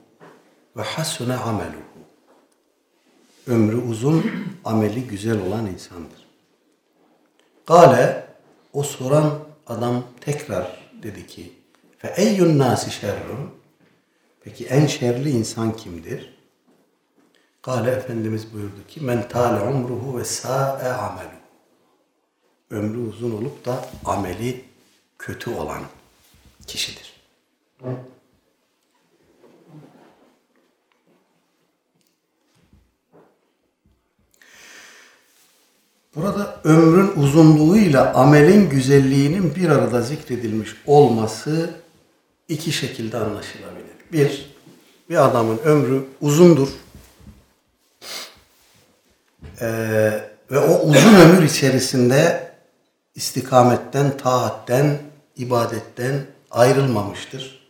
[0.77, 1.99] ve hasune ameluhu.
[3.47, 4.25] Ömrü uzun,
[4.65, 6.27] ameli güzel olan insandır.
[7.67, 8.27] Kale
[8.73, 11.53] o soran adam tekrar dedi ki
[11.99, 13.51] fe eyyun nasi şerrun
[14.41, 16.35] Peki en şerli insan kimdir?
[17.63, 21.39] Kale Efendimiz buyurdu ki men tale umruhu ve sa'e amelu.
[22.71, 24.65] Ömrü uzun olup da ameli
[25.19, 25.83] kötü olan
[26.69, 27.13] kişidir.
[36.17, 41.71] Burada ömrün uzunluğuyla amelin güzelliğinin bir arada zikredilmiş olması
[42.49, 43.97] iki şekilde anlaşılabilir.
[44.13, 44.55] Bir,
[45.11, 46.69] bir adamın ömrü uzundur.
[49.61, 52.53] Ee, ve o uzun ömür içerisinde
[53.15, 54.99] istikametten, taatten,
[55.37, 57.69] ibadetten, ayrılmamıştır.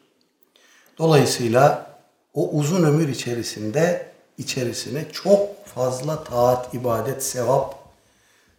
[0.99, 1.91] Dolayısıyla
[2.35, 7.75] o uzun ömür içerisinde içerisine çok fazla taat, ibadet, sevap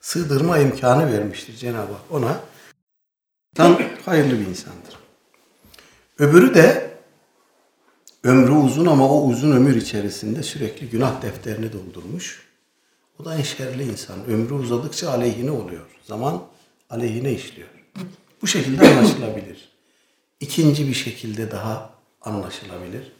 [0.01, 2.39] sığdırma imkanı vermiştir Cenab-ı Hak ona.
[3.55, 4.99] Tam hayırlı bir insandır.
[6.19, 6.91] Öbürü de
[8.23, 12.49] ömrü uzun ama o uzun ömür içerisinde sürekli günah defterini doldurmuş.
[13.19, 14.25] O da en şerli insan.
[14.25, 15.85] Ömrü uzadıkça aleyhine oluyor.
[16.03, 16.43] Zaman
[16.89, 17.69] aleyhine işliyor.
[18.41, 19.68] Bu şekilde anlaşılabilir.
[20.39, 23.11] İkinci bir şekilde daha anlaşılabilir.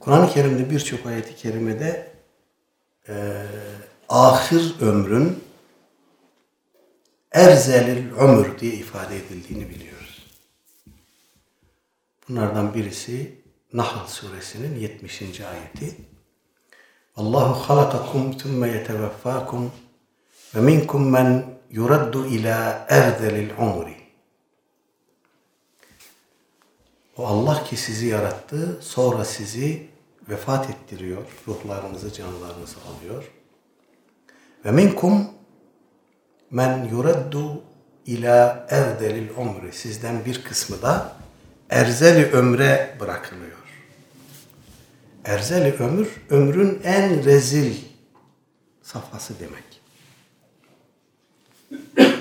[0.00, 2.12] Kur'an-ı Kerim'de birçok ayeti kerimede
[3.08, 3.46] e,
[4.08, 5.44] ahir ömrün
[7.32, 10.26] erzelil ömür diye ifade edildiğini biliyoruz.
[12.28, 13.38] Bunlardan birisi
[13.72, 15.22] Nahl suresinin 70.
[15.22, 15.96] ayeti.
[17.16, 19.72] Allahu halakakum thumme yeteveffakum
[20.54, 24.03] ve minkum men yuraddu ila erzelil umri.
[27.16, 29.86] O Allah ki sizi yarattı, sonra sizi
[30.28, 33.24] vefat ettiriyor, ruhlarınızı, canlarınızı alıyor.
[34.64, 35.28] Ve minkum
[36.50, 37.62] men yuraddu
[38.06, 39.72] ila erdelil umri.
[39.72, 41.16] Sizden bir kısmı da
[41.70, 43.58] erzeli ömre bırakılıyor.
[45.24, 47.74] Erzeli ömür, ömrün en rezil
[48.82, 49.80] safhası demek.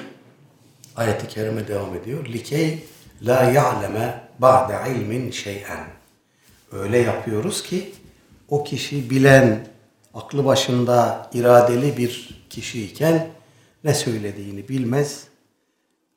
[0.96, 2.26] Ayet-i kerime devam ediyor.
[2.26, 2.86] Likey
[3.24, 5.88] la ya'leme ba'de ilmin şey'en.
[6.72, 7.94] Öyle yapıyoruz ki
[8.50, 9.68] o kişi bilen,
[10.14, 13.30] aklı başında iradeli bir kişiyken
[13.84, 15.24] ne söylediğini bilmez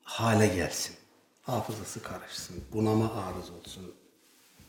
[0.03, 0.97] hale gelsin.
[1.43, 3.95] Hafızası karışsın, bunama arız olsun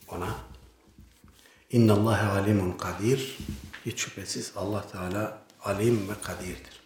[0.09, 0.35] ona.
[1.71, 3.37] İnna Allah alimun kadir.
[3.85, 6.81] Hiç şüphesiz Allah Teala alim ve kadirdir.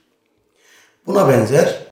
[1.05, 1.90] Buna benzer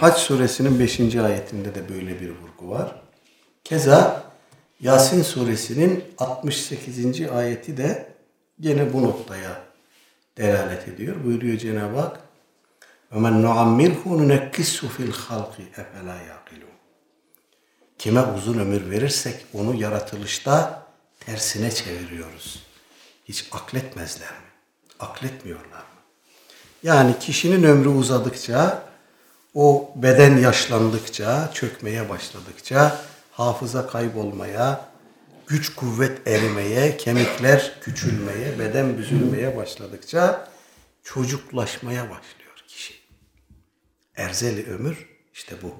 [0.00, 1.16] Haç suresinin 5.
[1.16, 3.02] ayetinde de böyle bir vurgu var.
[3.64, 4.24] Keza
[4.80, 7.30] Yasin suresinin 68.
[7.30, 8.12] ayeti de
[8.60, 9.62] gene bu noktaya
[10.38, 11.24] delalet ediyor.
[11.24, 12.20] Buyuruyor Cenab-ı Hak
[13.12, 16.76] وَمَنْ نُعَمِّرْهُ نُنَكِّسُ فِي الْخَلْقِ اَفَلَا يَعْقِلُونَ
[17.98, 20.86] Kime uzun ömür verirsek onu yaratılışta
[21.20, 22.62] tersine çeviriyoruz.
[23.24, 24.50] Hiç akletmezler mi?
[25.00, 26.00] Akletmiyorlar mı?
[26.82, 28.82] Yani kişinin ömrü uzadıkça,
[29.53, 34.91] o beden yaşlandıkça, çökmeye başladıkça, hafıza kaybolmaya,
[35.47, 40.47] güç kuvvet erimeye, kemikler küçülmeye, beden büzülmeye başladıkça
[41.03, 42.93] çocuklaşmaya başlıyor kişi.
[44.15, 45.75] Erzeli ömür işte bu.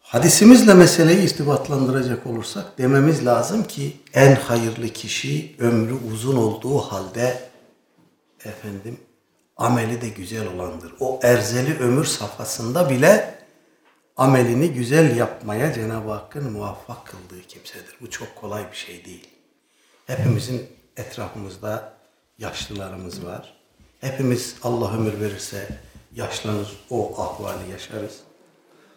[0.00, 7.48] Hadisimizle meseleyi istibatlandıracak olursak dememiz lazım ki en hayırlı kişi ömrü uzun olduğu halde
[8.44, 8.98] efendim
[9.56, 10.92] ameli de güzel olandır.
[11.00, 13.38] O erzeli ömür safhasında bile
[14.16, 17.96] amelini güzel yapmaya Cenab-ı Hakk'ın muvaffak kıldığı kimsedir.
[18.00, 19.28] Bu çok kolay bir şey değil.
[20.06, 20.66] Hepimizin
[20.96, 21.92] etrafımızda
[22.38, 23.56] yaşlılarımız var.
[24.00, 25.68] Hepimiz Allah ömür verirse
[26.14, 28.20] yaşlanır, o ahvali yaşarız.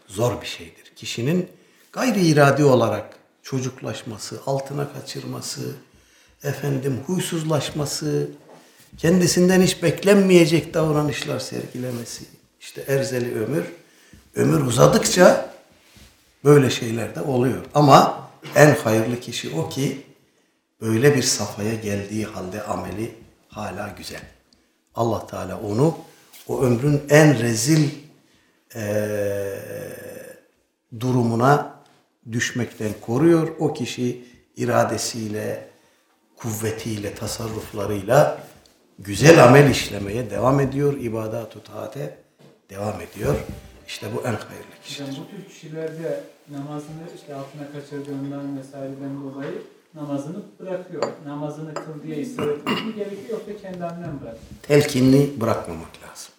[0.08, 0.94] Zor bir şeydir.
[0.96, 1.50] Kişinin
[1.92, 5.76] gayri iradi olarak çocuklaşması, altına kaçırması,
[6.44, 8.30] efendim huysuzlaşması,
[8.98, 12.24] kendisinden hiç beklenmeyecek davranışlar sergilemesi.
[12.60, 13.66] İşte erzeli ömür.
[14.36, 15.54] Ömür uzadıkça
[16.44, 17.66] böyle şeyler de oluyor.
[17.74, 20.02] Ama en hayırlı kişi o ki
[20.82, 23.16] böyle bir safhaya geldiği halde ameli
[23.48, 24.22] hala güzel.
[24.96, 25.98] Allah Teala onu
[26.48, 27.90] o ömrün en rezil
[28.76, 29.60] ee,
[31.00, 31.84] durumuna
[32.32, 33.48] düşmekten koruyor.
[33.60, 34.26] O kişi
[34.56, 35.70] iradesiyle,
[36.36, 38.44] kuvvetiyle, tasarruflarıyla
[39.00, 40.98] güzel amel işlemeye devam ediyor.
[41.02, 42.18] İbadat-ı taate
[42.70, 43.36] devam ediyor.
[43.88, 45.08] İşte bu en hayırlı kişidir.
[45.08, 49.62] Yani bu tür kişilerde namazını işte altına kaçırdığından vesaireden dolayı
[49.96, 51.04] namazını bırakıyor.
[51.26, 54.36] Namazını kıl diye ısrar etmek gerekiyor yoksa kendinden bırakıyor.
[54.62, 56.34] Telkinli bırakmamak lazım.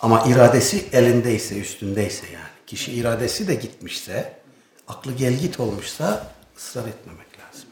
[0.00, 2.52] Ama iradesi elindeyse, üstündeyse yani.
[2.66, 4.36] Kişi iradesi de gitmişse,
[4.88, 6.26] aklı gel git olmuşsa
[6.56, 7.68] ısrar etmemek lazım.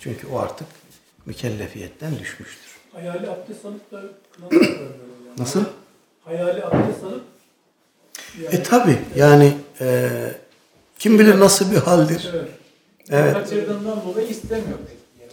[0.00, 0.68] Çünkü o artık
[1.26, 2.67] mükellefiyetten düşmüştür.
[2.92, 3.96] Hayali abdest alıp da
[4.52, 4.64] yani.
[5.38, 5.64] Nasıl?
[6.24, 7.22] Hayali abdest alıp
[8.42, 10.08] yani, E tabi yani e,
[10.98, 12.30] kim bilir nasıl bir haldir.
[12.34, 12.48] evet.
[13.10, 13.34] Evet.
[13.34, 14.96] Kaçırdığından dolayı istemiyor pek.
[15.20, 15.30] Yani.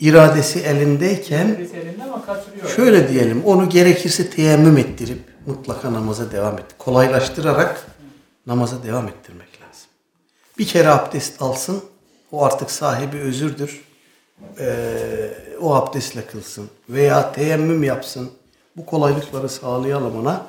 [0.00, 2.68] iradesi elindeyken Birisi elinde ama kaçırıyor.
[2.68, 6.64] şöyle diyelim onu gerekirse teyemmüm ettirip mutlaka namaza devam et.
[6.78, 7.86] Kolaylaştırarak
[8.46, 9.86] namaza devam ettirmek lazım.
[10.58, 11.84] Bir kere abdest alsın
[12.32, 13.84] o artık sahibi özürdür.
[14.58, 15.30] Ee,
[15.60, 18.30] o abdestle kılsın veya teyemmüm yapsın.
[18.76, 20.46] Bu kolaylıkları sağlayalım ona.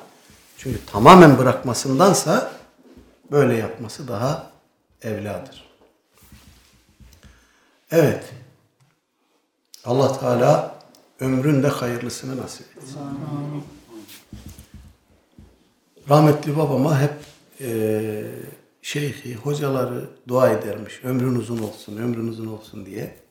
[0.58, 2.52] Çünkü tamamen bırakmasındansa
[3.30, 4.50] böyle yapması daha
[5.02, 5.64] evladır.
[7.90, 8.24] Evet.
[9.84, 10.74] Allah Teala
[11.20, 13.00] ömrün de hayırlısını nasip etsin.
[16.08, 17.14] Rahmetli babama hep
[17.60, 18.22] e,
[18.82, 21.00] şeyhi, hocaları dua edermiş.
[21.04, 23.25] Ömrün uzun olsun, ömrün uzun olsun diye.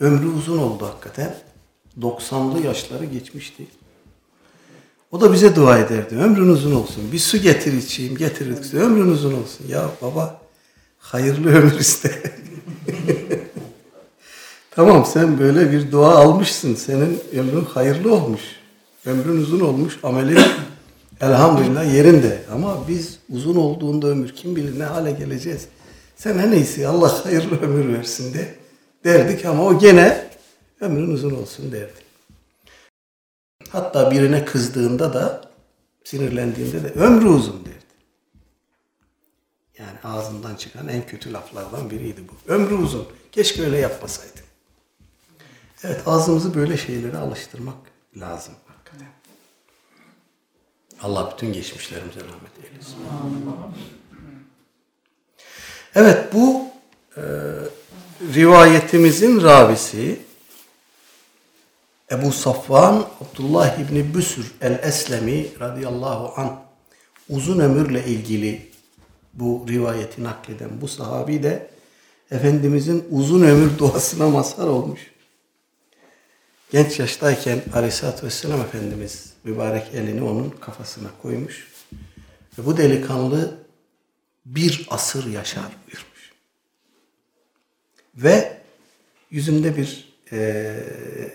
[0.00, 1.34] Ömrü uzun oldu hakikaten.
[2.00, 3.66] 90'lı yaşları geçmişti.
[5.12, 6.16] O da bize dua ederdi.
[6.16, 7.12] Ömrün uzun olsun.
[7.12, 8.74] Bir su getir içeyim, getirdik.
[8.74, 9.66] Ömrün uzun olsun.
[9.68, 10.40] Ya baba
[10.98, 12.22] hayırlı ömür iste.
[14.70, 16.74] tamam sen böyle bir dua almışsın.
[16.74, 18.42] Senin ömrün hayırlı olmuş.
[19.06, 19.98] Ömrün uzun olmuş.
[20.02, 20.38] Amelin
[21.20, 22.42] elhamdülillah yerinde.
[22.52, 25.66] Ama biz uzun olduğunda ömür kim bilir ne hale geleceğiz.
[26.16, 28.63] Sen en iyisi Allah hayırlı ömür versin de
[29.04, 30.30] derdik ama o gene
[30.80, 32.04] ömrün uzun olsun derdi.
[33.68, 35.50] Hatta birine kızdığında da
[36.04, 37.74] sinirlendiğinde de ömrü uzun derdi.
[39.78, 42.52] Yani ağzından çıkan en kötü laflardan biriydi bu.
[42.52, 43.08] Ömrü uzun.
[43.32, 44.40] Keşke öyle yapmasaydı.
[45.84, 47.76] Evet ağzımızı böyle şeylere alıştırmak
[48.16, 49.08] lazım hakikaten.
[51.02, 52.96] Allah bütün geçmişlerimize rahmet eylesin.
[55.94, 56.66] Evet bu
[57.16, 57.22] e,
[58.20, 60.20] rivayetimizin ravisi
[62.10, 66.52] Ebu Safvan Abdullah İbni Büsür el-Eslemi radıyallahu anh
[67.28, 68.70] uzun ömürle ilgili
[69.34, 71.70] bu rivayeti nakleden bu sahabi de
[72.30, 75.00] Efendimizin uzun ömür duasına mazhar olmuş.
[76.70, 81.68] Genç yaştayken Aleyhisselatü Vesselam Efendimiz mübarek elini onun kafasına koymuş.
[82.58, 83.58] Ve bu delikanlı
[84.46, 86.13] bir asır yaşar buyurmuş.
[88.16, 88.60] Ve
[89.30, 90.74] yüzünde bir e,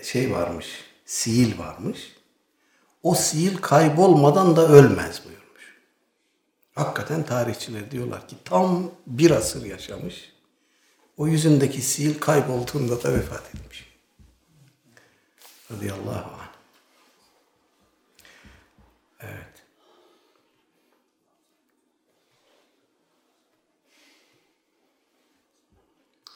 [0.02, 0.66] şey varmış,
[1.06, 2.16] sihir varmış.
[3.02, 5.76] O sihir kaybolmadan da ölmez buyurmuş.
[6.74, 10.32] Hakikaten tarihçiler diyorlar ki tam bir asır yaşamış.
[11.16, 13.90] O yüzündeki sihir kaybolduğunda da vefat etmiş.
[15.72, 16.50] Radıyallahu anh.
[19.20, 19.59] Evet.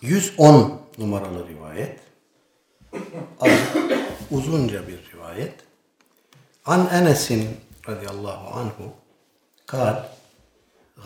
[0.03, 1.99] ...110 numaralı rivayet.
[3.39, 5.53] Azıcık uzunca bir rivayet.
[6.65, 7.49] An Enes'in
[7.89, 8.93] radıyallahu anhu
[9.65, 9.95] kal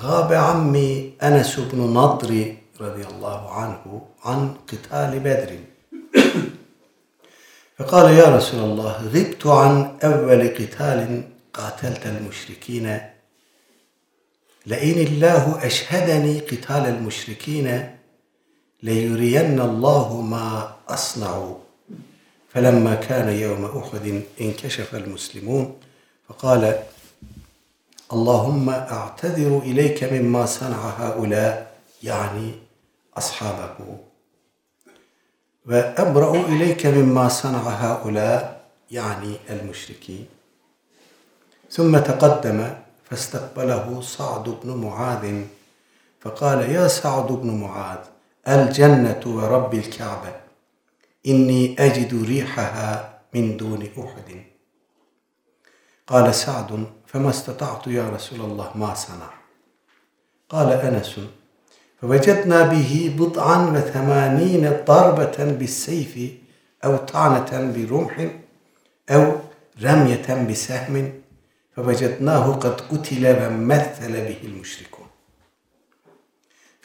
[0.01, 4.39] غاب عمي أنس بن نضر رضي الله عنه عن
[4.69, 5.51] قتال بدر
[7.77, 12.99] فقال يا رسول الله غبت عن أول قتال قاتلت المشركين
[14.65, 17.96] لئن الله أشهدني قتال المشركين
[18.82, 21.52] ليرين الله ما أصنع
[22.48, 25.76] فلما كان يوم أحد انكشف المسلمون
[26.28, 26.82] فقال
[28.12, 32.52] اللهم أعتذر إليك مما صنع هؤلاء يعني
[33.16, 33.98] أصحابه.
[35.66, 40.26] وأبرأ إليك مما صنع هؤلاء يعني المشركين.
[41.70, 42.74] ثم تقدم
[43.10, 45.42] فاستقبله سعد بن معاذ
[46.20, 47.98] فقال يا سعد بن معاذ
[48.48, 50.32] الجنة ورب الكعبة
[51.26, 54.42] إني أجد ريحها من دون أحد.
[56.06, 59.30] قال سعد فما استطعت يا رسول الله؟ ما صنع.
[60.48, 61.20] قال أنس
[62.00, 66.32] فوجدنا به بضعا وثمانين ضربة بالسيف
[66.84, 68.30] أو طعنة برمح
[69.10, 69.32] أو
[69.82, 71.12] رمية بسهم
[71.76, 74.97] فوجدناه قد قتل ومثل به المشركون.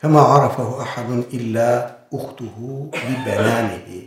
[0.04, 4.04] فما عرفه أحد إلا أخته ببنانه.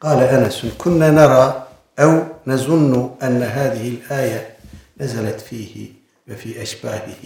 [0.00, 1.66] قال أنس كنا نرى
[1.98, 4.56] أو نظن أن هذه الآية
[5.00, 5.92] نزلت فيه
[6.28, 7.24] وفي أشباهه.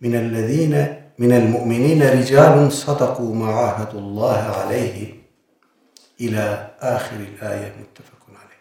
[0.00, 5.14] من الذين من المؤمنين رجال صدقوا ما عاهدوا الله عليه.
[6.20, 8.60] إلى آخر الآية متفق عليه.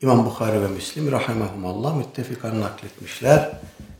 [0.00, 3.50] İmam Bukhari ve Müslim rahimahumallah müttefikan nakletmişler.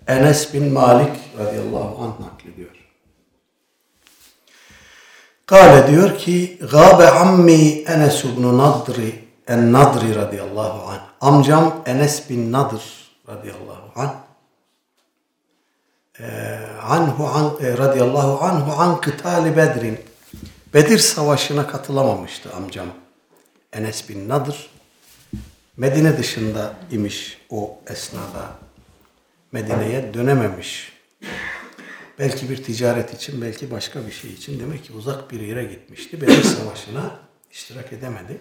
[0.07, 2.71] Enes bin Malik radıyallahu anh naklediyor.
[5.47, 11.01] Kale diyor ki Gabe ammi Enes ibn Nadri en Nadri radıyallahu anh.
[11.21, 12.83] Amcam Enes bin Nadr
[13.29, 14.15] radıyallahu anh.
[16.21, 20.01] Ee, anhu an, e, radıyallahu anhu an kıtali bedrin.
[20.75, 22.87] Bedir Savaşı'na katılamamıştı amcam.
[23.73, 24.71] Enes bin Nadır.
[25.77, 28.66] Medine dışında imiş o esnada.
[29.53, 30.93] Medine'ye dönememiş.
[32.19, 34.61] Belki bir ticaret için, belki başka bir şey için.
[34.61, 36.21] Demek ki uzak bir yere gitmişti.
[36.21, 37.11] Bedir Savaşı'na
[37.53, 38.39] iştirak edemedi.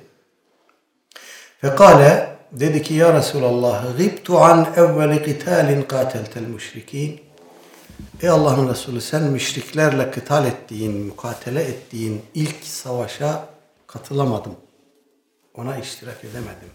[1.62, 7.22] Fekale dedi ki ya Resulallah gibtu an evveli qitalin qateltel müşrikin.
[8.22, 13.50] Ey Allah'ın Resulü sen müşriklerle kıtal ettiğin, mukatele ettiğin ilk savaşa
[13.88, 14.56] katılamadım.
[15.54, 16.70] Ona iştirak edemedim.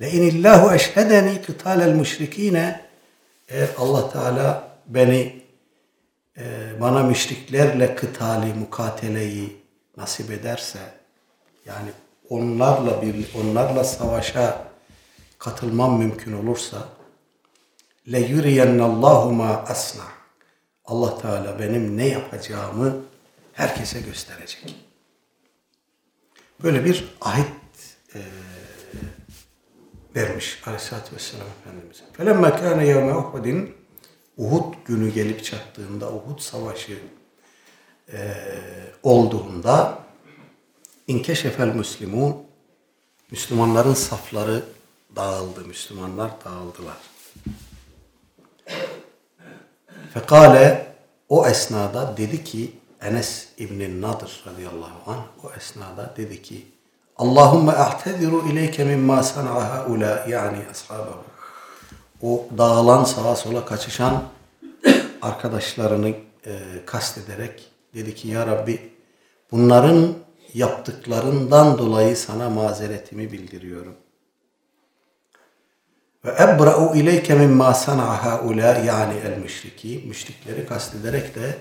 [0.00, 2.87] Le inillahu eşhedeni kıtalel müşrikine
[3.48, 5.42] eğer Allah Teala beni
[6.38, 9.56] e, bana müşriklerle kıtali, mukateleyi
[9.96, 10.78] nasip ederse
[11.66, 11.90] yani
[12.28, 14.68] onlarla bir onlarla savaşa
[15.38, 16.88] katılmam mümkün olursa
[18.12, 20.04] le yuriyennallahu ma asna.
[20.84, 22.96] Allah Teala benim ne yapacağımı
[23.52, 24.74] herkese gösterecek.
[26.62, 27.46] Böyle bir ahit
[28.14, 28.18] e,
[30.16, 32.04] vermiş Aleyhisselatü Vesselam Efendimiz'e.
[32.12, 33.74] Felemme kâne yevme Uhud'in
[34.36, 36.98] Uhud günü gelip çattığında, Uhud savaşı
[38.12, 38.18] e,
[39.02, 39.98] olduğunda
[41.06, 42.36] inkeşefel müslimun
[43.30, 44.62] Müslümanların safları
[45.16, 46.96] dağıldı, Müslümanlar dağıldılar.
[50.14, 50.94] Fekale
[51.28, 56.66] o esnada dedi ki Enes İbn Nadır radıyallahu anh o esnada dedi ki
[57.18, 61.24] Allahümme ahteziru ileyke mimma sana'a haula yani ashabahu.
[62.22, 64.22] O dağılan sağa sola kaçışan
[65.22, 66.08] arkadaşlarını
[66.46, 68.92] e, kastederek dedi ki ya Rabbi
[69.50, 70.14] bunların
[70.54, 73.94] yaptıklarından dolayı sana mazeretimi bildiriyorum.
[76.24, 80.04] Ve ebra'u ileyke mimma sana'a haula yani el müşriki.
[80.08, 81.58] Müşrikleri kastederek de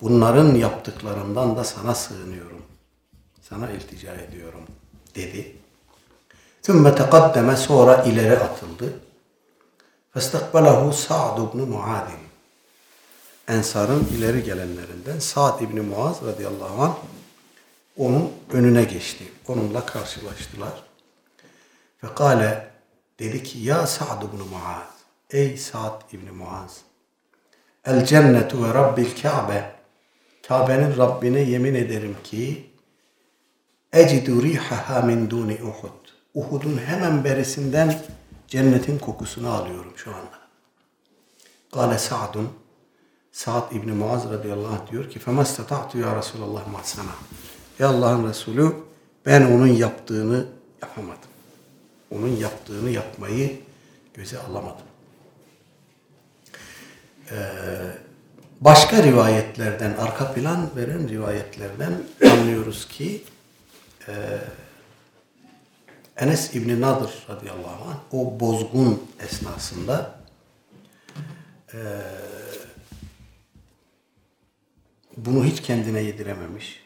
[0.00, 2.62] bunların yaptıklarından da sana sığınıyorum.
[3.42, 4.60] Sana iltica ediyorum
[5.14, 5.56] dedi.
[6.62, 9.00] Thumma teqaddeme sonra ileri atıldı.
[10.14, 12.08] Festakbalahu Sa'd ibn Muad.
[13.48, 16.96] Ensar'ın ileri gelenlerinden Sa'd ibn Muaz radıyallahu anh
[17.96, 19.24] onun önüne geçti.
[19.48, 20.82] Onunla karşılaştılar.
[22.00, 22.68] Fekale
[23.18, 24.94] dedi ki ya Sa'd ibn Muaz
[25.30, 26.76] ey Sa'd ibn Muaz
[27.86, 29.74] el cennetu ve rabbil Kabe
[30.48, 32.70] Kabe'nin Rabbine yemin ederim ki
[33.93, 38.01] ecidu rihaha min duni Uhud Uhud'un hemen berisinden
[38.47, 40.39] cennetin kokusunu alıyorum şu anda.
[41.73, 42.49] Kale Sa'dun
[43.31, 47.11] Sa'd İbni Muaz radıyallahu anh diyor ki فَمَا اسْتَطَعْتُ ya Resulallah masana.
[47.79, 48.73] Ey Allah'ın Resulü
[49.25, 50.45] ben onun yaptığını
[50.81, 51.29] yapamadım.
[52.11, 53.59] Onun yaptığını yapmayı
[54.13, 54.85] göze alamadım.
[57.31, 57.35] Ee,
[58.61, 61.93] başka rivayetlerden, arka plan veren rivayetlerden
[62.31, 63.23] anlıyoruz ki
[64.08, 64.14] e,
[66.16, 70.20] Enes İbni Nadır radıyallahu anh o bozgun esnasında
[71.74, 71.78] e,
[75.16, 76.84] bunu hiç kendine yedirememiş.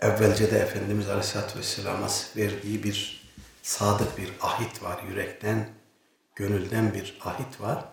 [0.00, 3.22] Evvelce de Efendimiz Aleyhisselatü Vesselam'a verdiği bir
[3.62, 5.02] sadık bir ahit var.
[5.08, 5.68] Yürekten,
[6.36, 7.84] gönülden bir ahit var.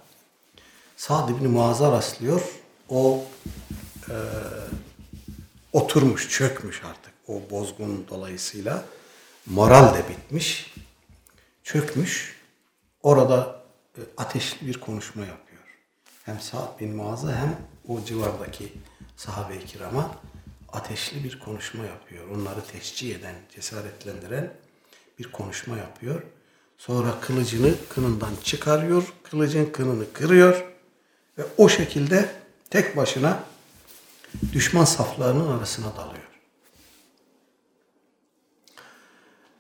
[0.98, 2.42] Sa'd İbni Muaz'a rastlıyor.
[2.90, 3.24] O
[4.10, 4.16] e,
[5.74, 8.86] oturmuş, çökmüş artık o bozgun dolayısıyla
[9.46, 10.74] moral de bitmiş,
[11.64, 12.40] çökmüş.
[13.04, 13.64] Orada
[13.98, 15.64] e, ateşli bir konuşma yapıyor.
[16.24, 17.58] Hem Sa'd bin Muaz'a hem
[17.88, 18.74] o civardaki
[19.18, 20.16] sahabe-i kirama
[20.70, 22.28] ateşli bir konuşma yapıyor.
[22.30, 24.54] Onları teşcih eden, cesaretlendiren
[25.20, 26.24] bir konuşma yapıyor.
[26.78, 30.66] Sonra kılıcını kınından çıkarıyor, kılıcın kınını kırıyor
[31.38, 32.30] ve o şekilde
[32.70, 33.44] tek başına
[34.54, 36.29] düşman saflarının arasına dalıyor.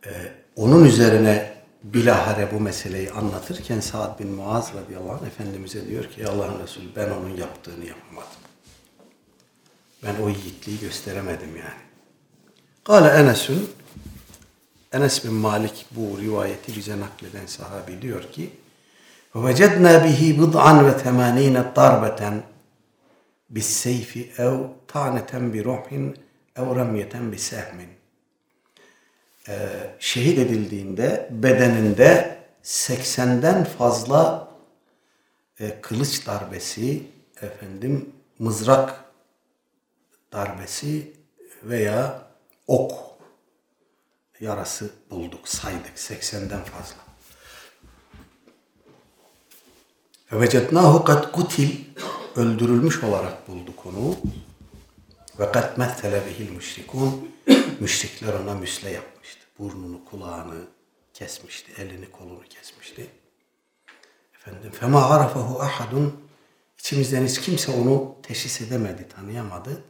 [0.06, 0.10] Ee,
[0.56, 1.54] onun üzerine
[1.84, 7.10] bilahare bu meseleyi anlatırken Sa'd bin Muaz radıyallahu anh Efendimiz'e diyor ki Allah'ın Resulü ben
[7.10, 8.28] onun yaptığını yapamadım.
[10.02, 11.84] Ben o yiğitliği gösteremedim yani.
[12.84, 13.70] Kale Enes'ün
[14.92, 18.50] Enes bin Malik bu rivayeti bize nakleden sahabi diyor ki
[19.34, 22.20] وَوَجَدْنَا بِهِ بِضْعًا وَثَمَانِينَ ضَرْبَةً
[23.54, 24.10] بِالسَّيْفِ
[24.44, 24.54] اَوْ
[24.92, 25.84] تَعْنَةً بِرُحٍ
[26.58, 27.78] اَوْ رَمْيَةً بِسَهْمٍ
[29.49, 29.69] ee,
[29.99, 34.47] şehit edildiğinde bedeninde 80'den fazla
[35.59, 37.03] e, kılıç darbesi,
[37.41, 39.03] efendim mızrak
[40.31, 41.13] darbesi
[41.63, 42.21] veya
[42.67, 42.93] ok
[44.39, 46.95] yarası bulduk, saydık 80'den fazla.
[50.31, 51.85] Vecednahu kad kutil
[52.35, 54.15] öldürülmüş olarak bulduk onu.
[55.39, 57.29] Ve kad methele bihil müşrikun.
[57.79, 59.38] Müşrikler ona müsle yapmıştı.
[59.59, 60.61] Burnunu, kulağını
[61.13, 61.81] kesmişti.
[61.81, 63.07] Elini, kolunu kesmişti.
[64.35, 66.13] Efendim, fema arafahu ahadun.
[66.79, 69.83] İçimizden hiç kimse onu teşhis edemedi, tanıyamadı.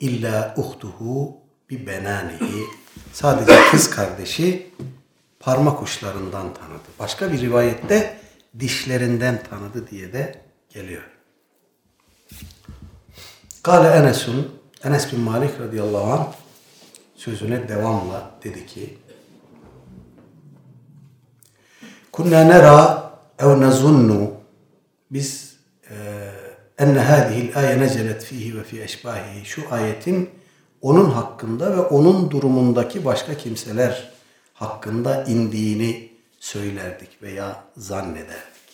[0.00, 1.36] İlla uhtuhu
[1.70, 2.64] bi benanihi.
[3.12, 4.70] Sadece kız kardeşi
[5.40, 6.88] parmak uçlarından tanıdı.
[6.98, 8.20] Başka bir rivayette
[8.58, 11.02] dişlerinden tanıdı diye de geliyor.
[13.62, 16.41] Kale Enes'un, Enes bin Malik radıyallahu anh
[17.24, 18.98] sözüne devamla dedi ki
[22.12, 24.30] Kunna nera ev nezunnu
[25.10, 25.56] biz
[25.90, 25.94] e,
[26.78, 30.30] enne hâzihil âye necelet fihi ve fi eşbahihi şu ayetin
[30.80, 34.12] onun hakkında ve onun durumundaki başka kimseler
[34.54, 38.68] hakkında indiğini söylerdik veya zannederdik.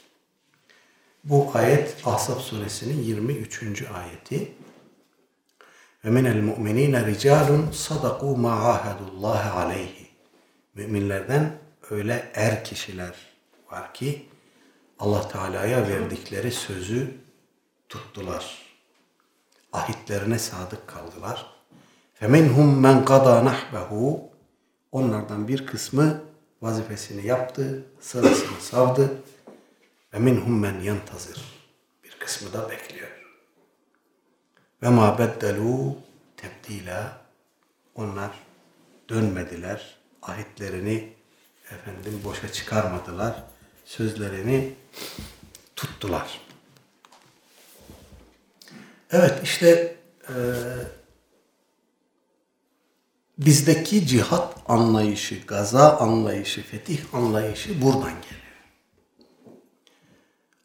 [1.25, 3.83] Bu ayet Ahzab suresinin 23.
[3.83, 4.53] ayeti.
[6.05, 10.09] Ve minel mu'minine ricalun sadaku ma ahadullah aleyhi.
[10.75, 11.53] Müminlerden
[11.91, 13.15] öyle er kişiler
[13.71, 14.29] var ki
[14.99, 17.15] Allah Teala'ya verdikleri sözü
[17.89, 18.59] tuttular.
[19.73, 21.47] Ahitlerine sadık kaldılar.
[22.15, 24.31] Feminhum men qada nahbehu.
[24.93, 26.23] Onlardan bir kısmı
[26.63, 29.23] vazifesini yaptı, sırasını savdı.
[30.13, 31.41] Minhum men yantazir.
[32.05, 33.08] Bir kısmı da bekliyor.
[34.83, 35.97] Ve ma beddelu
[36.37, 37.19] tebdila.
[37.95, 38.31] Onlar
[39.09, 39.97] dönmediler.
[40.23, 41.13] Ahitlerini
[41.71, 43.45] efendim boşa çıkarmadılar.
[43.85, 44.75] Sözlerini
[45.77, 46.41] tuttular.
[49.11, 49.97] Evet işte
[50.29, 50.35] e,
[53.39, 58.39] bizdeki cihat anlayışı, gaza anlayışı, fetih anlayışı buradan geliyor.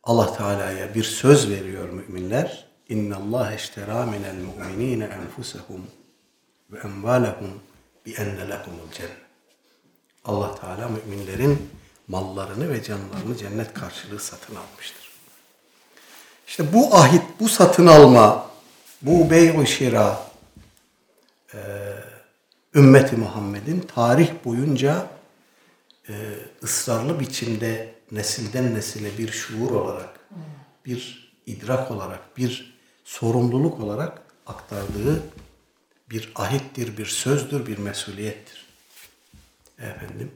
[0.04, 2.73] Allah Teala'ya bir söz veriyor müminler.
[2.90, 5.88] İnna Allah eştera minel mu'minine enfusehum
[6.72, 7.62] ve emvalehum
[8.06, 9.24] bi enne lehumul cennet.
[10.26, 11.70] Allah Teala müminlerin
[12.08, 15.10] mallarını ve canlarını cennet karşılığı satın almıştır.
[16.48, 18.50] İşte bu ahit, bu satın alma,
[19.02, 20.28] bu bey-u şira,
[21.54, 21.60] e,
[22.76, 25.08] ümmeti Muhammed'in tarih boyunca
[26.10, 26.14] e,
[26.64, 30.20] ısrarlı biçimde nesilden nesile bir şuur olarak,
[30.86, 32.73] bir idrak olarak, bir
[33.04, 35.24] sorumluluk olarak aktardığı
[36.10, 38.68] bir ahittir, bir sözdür, bir mesuliyettir.
[39.80, 40.32] Efendim,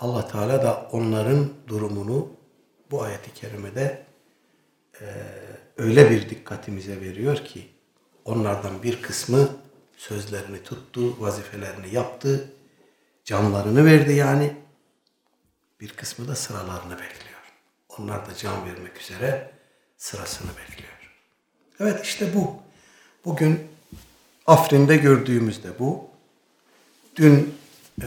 [0.00, 2.32] Allah Teala da onların durumunu
[2.90, 4.06] bu ayeti kerimede
[5.00, 5.04] e,
[5.76, 7.68] öyle bir dikkatimize veriyor ki
[8.24, 9.48] onlardan bir kısmı
[9.96, 12.52] sözlerini tuttu, vazifelerini yaptı,
[13.24, 14.56] canlarını verdi yani.
[15.80, 17.54] Bir kısmı da sıralarını bekliyor.
[17.98, 19.52] Onlar da can vermek üzere
[19.96, 20.97] sırasını bekliyor.
[21.80, 22.56] Evet işte bu.
[23.24, 23.60] Bugün
[24.46, 26.04] Afrin'de gördüğümüz de bu.
[27.16, 27.54] Dün
[28.02, 28.06] e,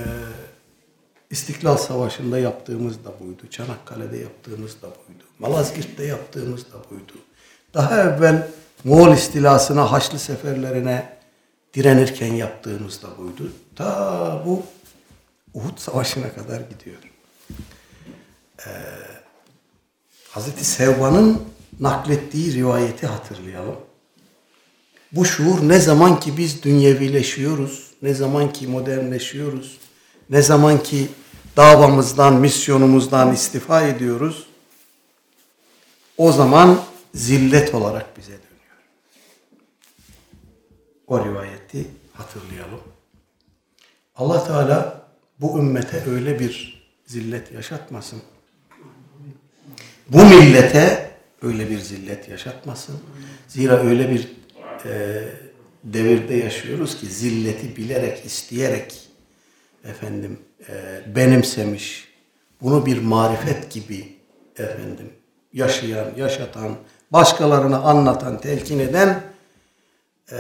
[1.29, 3.41] İstiklal Savaşı'nda yaptığımız da buydu.
[3.49, 5.23] Çanakkale'de yaptığımız da buydu.
[5.39, 7.13] Malazgirt'te yaptığımız da buydu.
[7.73, 8.47] Daha evvel
[8.83, 11.17] Moğol istilasına, Haçlı seferlerine
[11.73, 13.51] direnirken yaptığımız da buydu.
[13.75, 14.63] Ta bu
[15.53, 16.97] Uhud Savaşı'na kadar gidiyor.
[18.65, 18.69] Ee,
[20.29, 21.41] Hazreti Sevban'ın
[21.81, 23.75] naklettiği rivayeti hatırlayalım.
[25.11, 29.77] Bu şuur ne zaman ki biz dünyevileşiyoruz, ne zaman ki modernleşiyoruz,
[30.29, 31.07] ne zaman ki
[31.57, 34.47] davamızdan, misyonumuzdan istifa ediyoruz,
[36.17, 36.81] o zaman
[37.13, 38.77] zillet olarak bize dönüyor.
[41.07, 42.81] O rivayeti hatırlayalım.
[44.15, 45.07] Allah Teala
[45.39, 48.21] bu ümmete öyle bir zillet yaşatmasın.
[50.09, 51.10] Bu millete
[51.41, 52.99] öyle bir zillet yaşatmasın.
[53.47, 54.27] Zira öyle bir
[54.85, 55.23] e,
[55.83, 59.09] devirde yaşıyoruz ki zilleti bilerek, isteyerek
[59.83, 60.39] efendim
[60.69, 62.07] e, benimsemiş,
[62.61, 64.15] bunu bir marifet gibi
[64.57, 65.13] efendim
[65.53, 66.75] yaşayan, yaşatan,
[67.11, 69.23] başkalarına anlatan, telkin eden
[70.31, 70.37] e,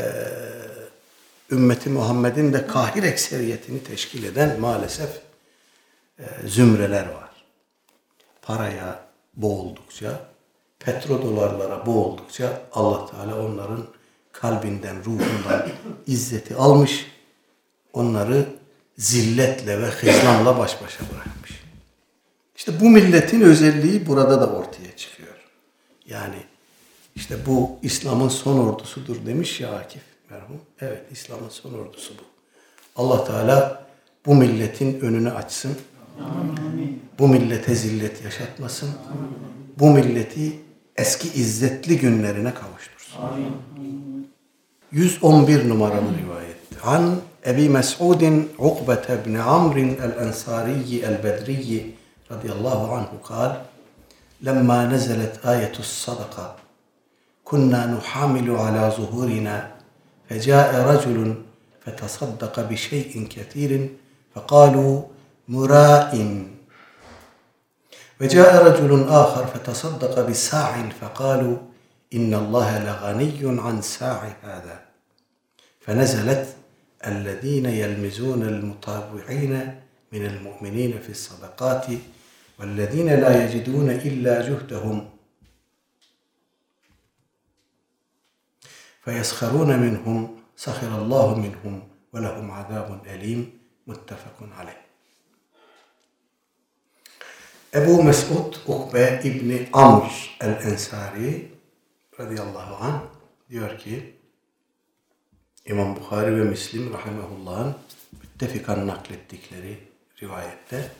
[1.51, 5.09] ümmeti Muhammed'in de kahir ekseriyetini teşkil eden maalesef
[6.19, 7.29] e, zümreler var.
[8.41, 10.30] Paraya boğuldukça,
[10.85, 13.85] petrodolarlara boğuldukça Allah Teala onların
[14.31, 15.67] kalbinden, ruhundan
[16.07, 17.05] izzeti almış,
[17.93, 18.45] onları
[18.97, 21.63] zilletle ve hızlanla baş başa bırakmış.
[22.55, 25.35] İşte bu milletin özelliği burada da ortaya çıkıyor.
[26.05, 26.43] Yani
[27.15, 30.61] işte bu İslam'ın son ordusudur demiş ya Akif merhum.
[30.81, 32.23] Evet İslam'ın son ordusu bu.
[32.95, 33.85] Allah Teala
[34.25, 35.77] bu milletin önünü açsın.
[36.19, 37.03] Amin.
[37.19, 38.87] Bu millete zillet yaşatmasın.
[38.87, 39.51] Amin.
[39.79, 40.59] Bu milleti
[41.00, 43.22] eski izzetli günlerine kavuştursun.
[43.22, 44.30] Amin.
[44.92, 46.56] 111 numaralı rivayet.
[46.84, 47.16] An
[47.46, 51.94] Ebi Mes'udin Ukbete ibn Amr el-Ensari el-Bedri
[52.30, 53.56] radıyallahu anhu kal
[54.42, 56.46] لما نزلت آية الصدقة
[57.44, 59.56] كنا نحامل على ظهورنا
[60.28, 61.18] فجاء رجل
[61.82, 63.90] فتصدق بشيء كثير
[64.34, 65.02] فقالوا
[65.48, 66.30] مرائم
[68.21, 71.57] وجاء رجل آخر فتصدق بساع فقالوا
[72.13, 74.85] إن الله لغني عن ساع هذا.
[75.79, 76.55] فنزلت
[77.07, 81.85] الذين يلمزون المطاوعين من المؤمنين في الصدقات
[82.59, 85.09] والذين لا يجدون إلا جهدهم.
[89.03, 93.61] فيسخرون منهم سخر الله منهم ولهم عذاب أليم.
[93.87, 94.90] متفق عليه.
[97.73, 101.51] Ebu Mesud Ukbe İbni Amr el-Ensari
[102.19, 103.01] radıyallahu anh
[103.49, 104.15] diyor ki
[105.65, 107.75] İmam Bukhari ve Müslim rahimehullah'ın
[108.21, 109.79] müttefikan naklettikleri
[110.21, 110.91] rivayette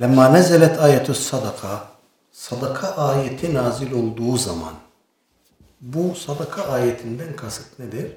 [0.00, 1.88] Lemma nezelet ayetü sadaka
[2.32, 4.74] sadaka ayeti nazil olduğu zaman
[5.80, 8.12] bu sadaka ayetinden kasıt nedir?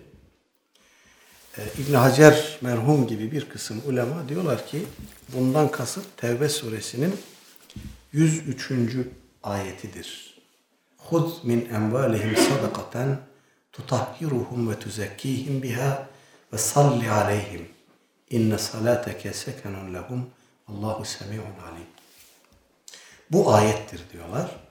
[1.58, 4.86] Ee, İbn Hacer merhum gibi bir kısım ulema diyorlar ki
[5.34, 7.16] bundan kasıt Tevbe suresinin
[8.12, 8.72] 103.
[9.44, 10.38] ayetidir.
[10.98, 13.20] Hud min envalihim sadakaten
[13.72, 16.08] tutahhiruhum ve tuzekkihim biha
[16.54, 17.68] ve salli aleyhim.
[18.30, 20.30] İnne salateke sekenun lehum.
[20.68, 21.88] Allahu semi'un alim.
[23.32, 24.63] Bu ayettir diyorlar.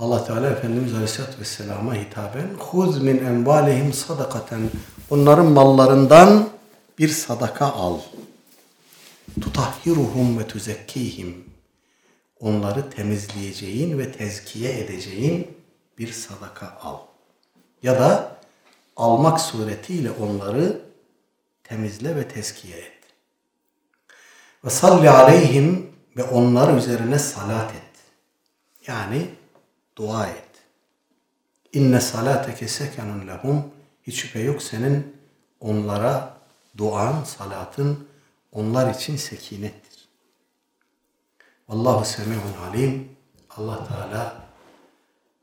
[0.00, 4.70] Allah Teala Efendimiz Aleyhisselatü Vesselam'a hitaben Huz min envalihim sadakaten
[5.10, 6.48] Onların mallarından
[6.98, 7.98] bir sadaka al.
[9.40, 11.44] Tutahhiruhum ve tuzekkihim
[12.40, 15.58] Onları temizleyeceğin ve tezkiye edeceğin
[15.98, 16.98] bir sadaka al.
[17.82, 18.36] Ya da
[18.96, 20.80] almak suretiyle onları
[21.64, 23.00] temizle ve tezkiye et.
[24.64, 27.82] Ve salli aleyhim ve onlar üzerine salat et.
[28.86, 29.39] Yani
[29.96, 30.44] dua et.
[31.72, 33.64] İnne salateke sekenun lehum
[34.02, 35.16] hiç şüphe yok senin
[35.60, 36.34] onlara
[36.76, 38.08] duan, salatın
[38.52, 40.08] onlar için sekinettir.
[41.68, 43.08] Vallahu semi'un alim.
[43.56, 44.36] Allah Teala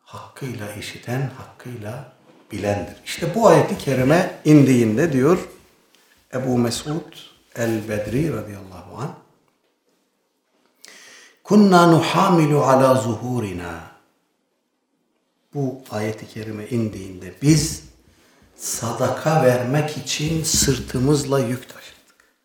[0.04, 2.14] hakkıyla işiten, hakkıyla
[2.52, 2.96] bilendir.
[3.06, 5.50] İşte bu ayeti kerime indiğinde diyor
[6.34, 7.14] Ebu Mesud
[7.56, 9.10] el-Bedri radıyallahu anh
[11.44, 13.97] Kunna nuhamilu ala zuhurina
[15.58, 17.84] bu ayeti kerime indiğinde biz
[18.56, 22.36] sadaka vermek için sırtımızla yük taşıdık.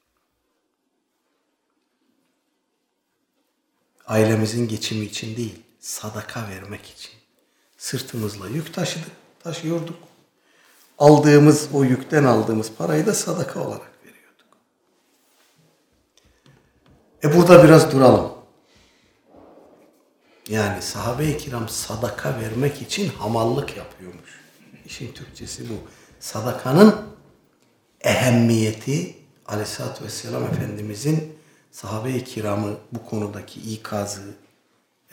[4.07, 7.13] Ailemizin geçimi için değil, sadaka vermek için.
[7.79, 9.13] Sırtımızla yük taşıdık,
[9.45, 9.99] taşıyorduk.
[10.99, 14.47] Aldığımız, o yükten aldığımız parayı da sadaka olarak veriyorduk.
[17.25, 18.41] E burada biraz duralım.
[20.49, 24.40] Yani sahabe-i kiram sadaka vermek için hamallık yapıyormuş.
[24.86, 25.74] İşin Türkçesi bu.
[26.20, 26.97] Sadakanın
[28.01, 29.16] ehemmiyeti
[29.47, 31.38] Aleyhisselatü Vesselam Efendimizin
[31.70, 34.34] sahabe-i kiramı bu konudaki ikazı,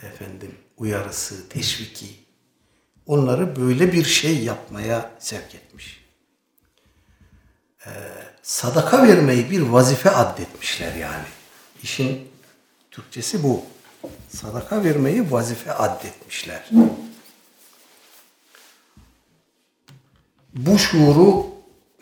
[0.04, 2.08] efendim uyarısı, teşviki
[3.06, 6.06] onları böyle bir şey yapmaya sevk etmiş.
[7.86, 7.90] Ee,
[8.42, 11.26] sadaka vermeyi bir vazife addetmişler yani.
[11.84, 12.28] İşin
[12.92, 13.66] Türkçesi bu
[14.30, 16.70] sadaka vermeyi vazife addetmişler.
[20.54, 21.46] Bu şuuru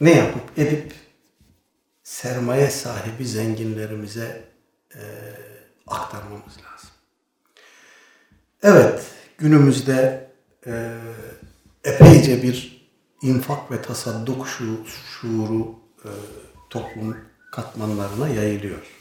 [0.01, 0.93] ne yapıp edip
[2.03, 4.43] sermaye sahibi zenginlerimize
[4.95, 5.01] e,
[5.88, 6.89] aktarmamız lazım.
[8.63, 9.01] Evet,
[9.38, 10.30] günümüzde
[10.67, 10.93] e,
[11.84, 12.88] epeyce bir
[13.21, 16.09] infak ve tasadduk şu, şuuru e,
[16.69, 17.17] toplum
[17.51, 18.97] katmanlarına yayılıyor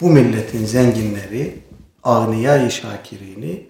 [0.00, 1.58] bu milletin zenginleri
[2.04, 3.66] Agniya-i Şakirini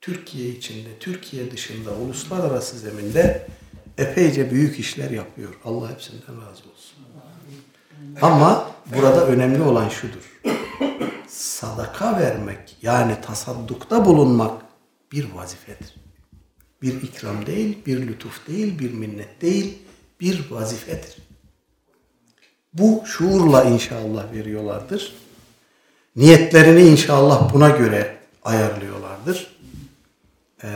[0.00, 3.46] Türkiye içinde, Türkiye dışında, uluslararası zeminde
[3.98, 5.54] epeyce büyük işler yapıyor.
[5.64, 6.98] Allah hepsinden razı olsun.
[8.22, 10.40] Ama burada önemli olan şudur.
[11.28, 14.62] Sadaka vermek yani tasaddukta bulunmak
[15.12, 15.94] bir vazifedir.
[16.82, 19.78] Bir ikram değil, bir lütuf değil, bir minnet değil,
[20.20, 21.16] bir vazifedir.
[22.72, 25.23] Bu şuurla inşallah veriyorlardır.
[26.16, 29.56] Niyetlerini inşallah buna göre ayarlıyorlardır.
[30.64, 30.68] Ee,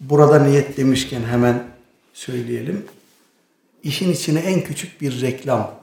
[0.00, 1.64] burada niyet demişken hemen
[2.14, 2.86] söyleyelim.
[3.82, 5.80] İşin içine en küçük bir reklam,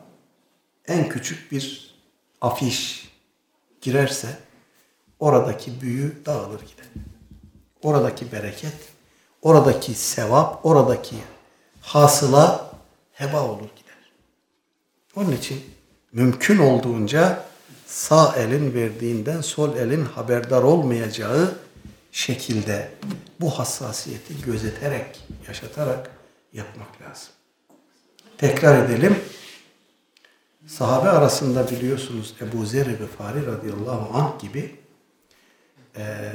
[0.87, 1.95] en küçük bir
[2.41, 3.09] afiş
[3.81, 4.27] girerse
[5.19, 6.85] oradaki büyü dağılır gider.
[7.83, 8.75] Oradaki bereket,
[9.41, 11.15] oradaki sevap, oradaki
[11.81, 12.71] hasıla
[13.13, 13.88] heba olur gider.
[15.15, 15.61] Onun için
[16.11, 17.45] mümkün olduğunca
[17.85, 21.55] sağ elin verdiğinden sol elin haberdar olmayacağı
[22.11, 22.91] şekilde
[23.39, 26.11] bu hassasiyeti gözeterek, yaşatarak
[26.53, 27.29] yapmak lazım.
[28.37, 29.19] Tekrar edelim.
[30.67, 34.75] Sahabe arasında biliyorsunuz Ebu Zer-i Gıfari radıyallahu anh gibi
[35.97, 36.31] ee,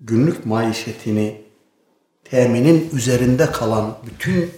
[0.00, 1.42] günlük maişetini
[2.24, 4.50] teminin üzerinde kalan bütün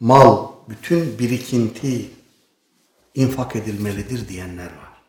[0.00, 2.10] mal, bütün birikinti
[3.14, 5.02] infak edilmelidir diyenler var.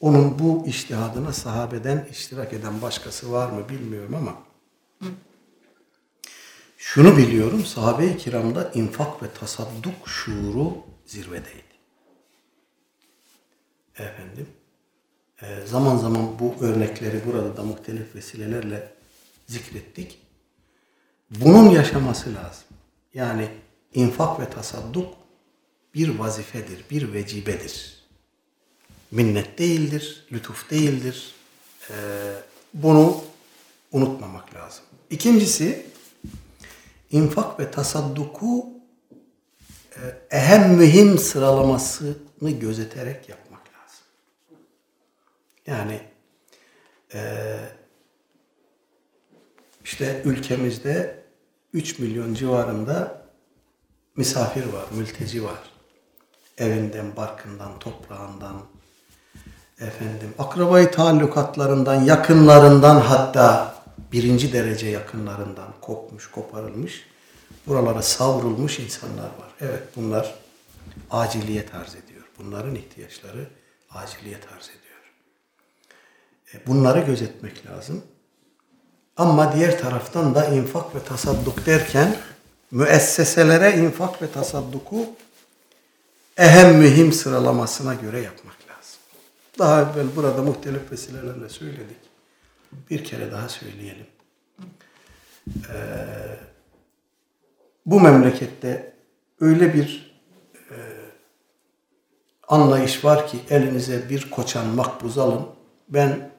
[0.00, 4.42] Onun bu iştihadına sahabeden iştirak eden başkası var mı bilmiyorum ama
[6.76, 11.68] şunu biliyorum sahabe-i kiramda infak ve tasadduk şuuru zirvedeydi.
[13.98, 14.46] Efendim
[15.42, 18.92] e, zaman zaman bu örnekleri burada da muhtelif vesilelerle
[19.46, 20.18] zikrettik.
[21.30, 22.67] Bunun yaşaması lazım.
[23.18, 23.48] Yani
[23.94, 25.14] infak ve tasadduk
[25.94, 28.04] bir vazifedir, bir vecibedir.
[29.10, 31.34] Minnet değildir, lütuf değildir.
[31.90, 31.94] Ee,
[32.74, 33.20] bunu
[33.92, 34.84] unutmamak lazım.
[35.10, 35.86] İkincisi,
[37.10, 38.66] infak ve tasadduku
[39.96, 44.04] e, ehem mühim sıralamasını gözeterek yapmak lazım.
[45.66, 46.00] Yani
[47.14, 47.20] e,
[49.84, 51.17] işte ülkemizde
[51.72, 53.22] 3 milyon civarında
[54.16, 55.58] misafir var, mülteci var.
[56.58, 58.62] Evinden, barkından, toprağından,
[59.80, 63.74] efendim, akrabayı taallukatlarından, yakınlarından hatta
[64.12, 67.06] birinci derece yakınlarından kopmuş, koparılmış,
[67.66, 69.50] buralara savrulmuş insanlar var.
[69.60, 70.34] Evet bunlar
[71.10, 72.24] aciliyet arz ediyor.
[72.38, 73.46] Bunların ihtiyaçları
[73.90, 75.12] aciliyet arz ediyor.
[76.54, 78.02] E, bunları gözetmek lazım.
[79.18, 82.16] Ama diğer taraftan da infak ve tasadduk derken
[82.70, 85.06] müesseselere infak ve tasadduku
[86.36, 89.00] ehem mühim sıralamasına göre yapmak lazım.
[89.58, 91.96] Daha evvel burada muhtelif vesilelerle söyledik.
[92.90, 94.06] Bir kere daha söyleyelim.
[95.48, 95.76] Ee,
[97.86, 98.92] bu memlekette
[99.40, 100.18] öyle bir
[100.70, 100.76] e,
[102.48, 105.46] anlayış var ki elinize bir koçan makbuz alın.
[105.88, 106.30] Ben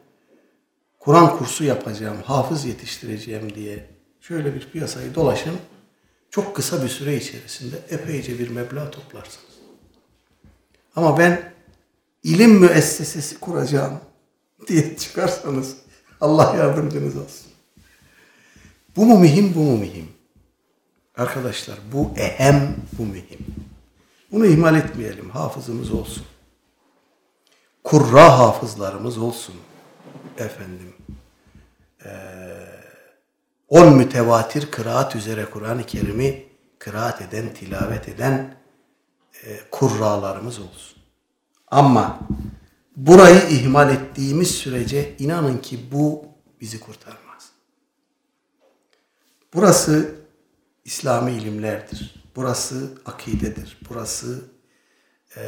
[0.99, 3.89] Kur'an kursu yapacağım, hafız yetiştireceğim diye
[4.21, 5.57] şöyle bir piyasayı dolaşın.
[6.29, 9.49] Çok kısa bir süre içerisinde epeyce bir meblağ toplarsınız.
[10.95, 11.53] Ama ben
[12.23, 13.99] ilim müessesesi kuracağım
[14.67, 15.77] diye çıkarsanız
[16.21, 17.51] Allah yardımcınız olsun.
[18.95, 20.07] Bu mu mühim, bu mu mühim?
[21.17, 23.45] Arkadaşlar bu ehem, bu mühim.
[24.31, 25.29] Bunu ihmal etmeyelim.
[25.29, 26.23] Hafızımız olsun.
[27.83, 29.55] Kurra hafızlarımız olsun.
[30.39, 30.93] Efendim.
[32.05, 32.09] Ee,
[33.67, 36.47] on mütevatir kıraat üzere Kur'an-ı Kerim'i
[36.79, 38.55] kıraat eden, tilavet eden
[39.43, 40.97] e, kurralarımız olsun.
[41.67, 42.19] Ama
[42.95, 46.25] burayı ihmal ettiğimiz sürece inanın ki bu
[46.61, 47.51] bizi kurtarmaz.
[49.53, 50.15] Burası
[50.85, 52.15] İslami ilimlerdir.
[52.35, 53.77] Burası akidedir.
[53.89, 54.41] Burası
[55.37, 55.41] e,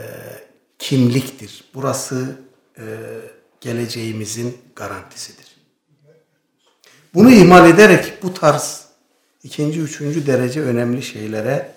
[0.79, 1.65] kimliktir.
[1.73, 2.39] Burası
[2.77, 2.85] e,
[3.61, 5.45] geleceğimizin garantisidir.
[7.13, 8.85] Bunu ihmal ederek bu tarz
[9.43, 11.71] ikinci, üçüncü derece önemli şeylere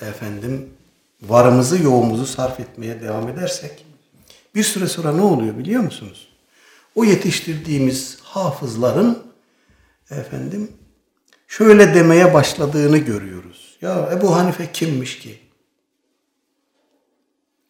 [0.00, 0.70] efendim
[1.22, 3.86] varımızı, yoğumuzu sarf etmeye devam edersek
[4.54, 6.28] bir süre sonra ne oluyor biliyor musunuz?
[6.94, 9.22] O yetiştirdiğimiz hafızların
[10.10, 10.72] efendim
[11.48, 13.76] şöyle demeye başladığını görüyoruz.
[13.80, 15.43] Ya Ebu Hanife kimmiş ki?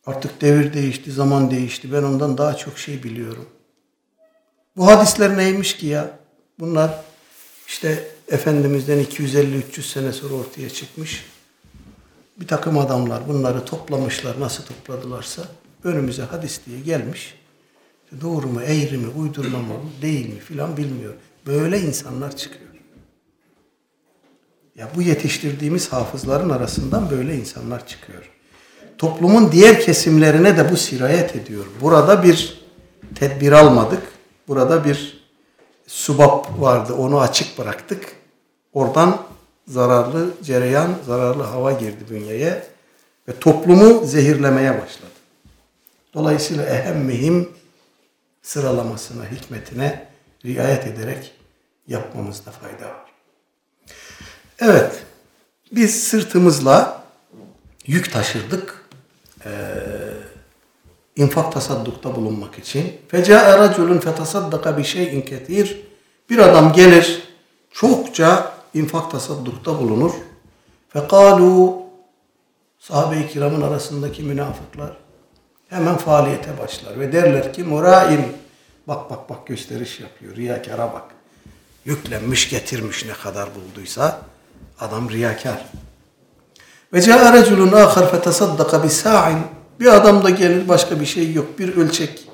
[0.07, 1.93] Artık devir değişti, zaman değişti.
[1.93, 3.47] Ben ondan daha çok şey biliyorum.
[4.77, 6.19] Bu hadisler neymiş ki ya?
[6.59, 7.01] Bunlar
[7.67, 11.27] işte Efendimiz'den 250-300 sene sonra ortaya çıkmış.
[12.37, 14.41] Bir takım adamlar bunları toplamışlar.
[14.41, 15.43] Nasıl topladılarsa
[15.85, 17.35] önümüze hadis diye gelmiş.
[18.21, 21.15] Doğru mu, eğri mi, uydurma mı, değil mi filan bilmiyor.
[21.47, 22.71] Böyle insanlar çıkıyor.
[24.77, 28.34] Ya bu yetiştirdiğimiz hafızların arasından böyle insanlar çıkıyor.
[28.99, 31.65] Toplumun diğer kesimlerine de bu sirayet ediyor.
[31.81, 32.63] Burada bir
[33.15, 34.03] tedbir almadık.
[34.49, 35.25] Burada bir
[35.87, 36.95] subap vardı.
[36.95, 38.17] Onu açık bıraktık.
[38.73, 39.19] Oradan
[39.69, 42.67] zararlı cereyan, zararlı hava girdi bünyeye
[43.29, 45.11] ve toplumu zehirlemeye başladı.
[46.15, 47.49] Dolayısıyla ehem mühim
[48.43, 50.09] sıralamasına, hikmetine
[50.45, 51.33] riayet ederek
[51.89, 53.13] yapmamızda fayda var.
[54.61, 55.03] Evet,
[55.73, 57.05] biz sırtımızla
[57.87, 58.84] yük taşırdık.
[59.47, 59.51] Ee,
[61.17, 62.93] infak tasaddukta bulunmak için.
[63.09, 65.81] Fecae raculun fetasaddaka bi şeyin ketir.
[66.31, 67.23] Bir adam gelir
[67.71, 70.13] çokça infak tasaddukta bulunur.
[70.89, 71.83] Fekalu
[72.79, 74.97] sahabe-i kiramın arasındaki münafıklar
[75.69, 78.25] hemen faaliyete başlar ve derler ki muraim
[78.89, 81.05] bak bak bak gösteriş yapıyor riyakara bak.
[81.85, 84.21] Yüklenmiş getirmiş ne kadar bulduysa
[84.81, 85.65] adam riyakar.
[86.95, 89.39] Ve ca'a reculun ahar fetasaddaka bi sa'in.
[89.81, 91.59] Bir adam da gelir başka bir şey yok.
[91.59, 92.29] Bir ölçek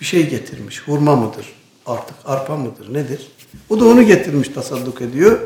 [0.00, 0.82] bir şey getirmiş.
[0.88, 1.52] Hurma mıdır?
[1.86, 2.94] Artık arpa mıdır?
[2.94, 3.28] Nedir?
[3.70, 5.38] O da onu getirmiş tasadduk ediyor.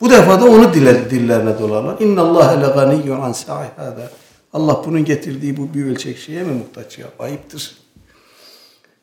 [0.00, 2.00] Bu defa da onu diller, dillerine dolarlar.
[2.00, 4.10] İnna Allah le ganiyyun an sa'i hada.
[4.52, 7.06] Allah bunun getirdiği bu bir ölçek şeye mi muhtaç ya?
[7.18, 7.76] Ayıptır.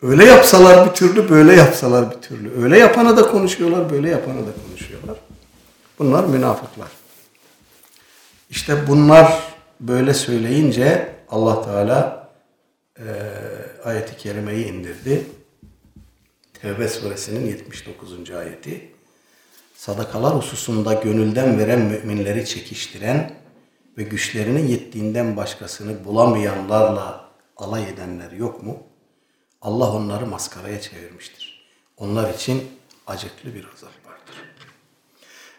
[0.01, 2.63] Öyle yapsalar bir türlü, böyle yapsalar bir türlü.
[2.63, 5.16] Öyle yapana da konuşuyorlar, böyle yapana da konuşuyorlar.
[5.99, 7.05] Bunlar münafıklar.
[8.49, 9.43] İşte bunlar
[9.79, 12.29] böyle söyleyince Allah Teala
[12.99, 13.05] e,
[13.83, 15.25] ayeti kerimeyi indirdi.
[16.61, 18.31] Tevbe suresinin 79.
[18.31, 18.91] ayeti.
[19.75, 23.33] Sadakalar hususunda gönülden veren müminleri çekiştiren
[23.97, 28.83] ve güçlerinin yettiğinden başkasını bulamayanlarla alay edenler yok mu?
[29.61, 31.65] Allah onları maskaraya çevirmiştir.
[31.97, 32.63] Onlar için
[33.07, 34.05] acıklı bir azap.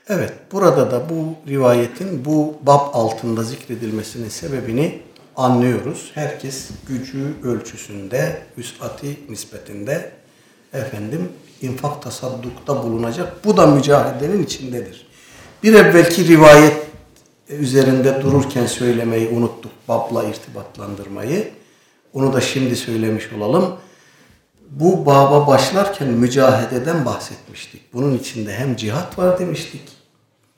[0.08, 5.02] Evet, burada da bu rivayetin bu bab altında zikredilmesinin sebebini
[5.36, 6.10] anlıyoruz.
[6.14, 10.12] Herkes gücü ölçüsünde, üsati nispetinde
[10.72, 11.28] efendim
[11.62, 13.44] infak tasaddukta bulunacak.
[13.44, 15.06] Bu da mücahedenin içindedir.
[15.62, 16.86] Bir evvelki rivayet
[17.48, 19.72] üzerinde dururken söylemeyi unuttuk.
[19.88, 21.48] Babla irtibatlandırmayı.
[22.12, 23.76] Onu da şimdi söylemiş olalım.
[24.70, 27.94] Bu baba başlarken mücahededen bahsetmiştik.
[27.94, 29.95] Bunun içinde hem cihat var demiştik,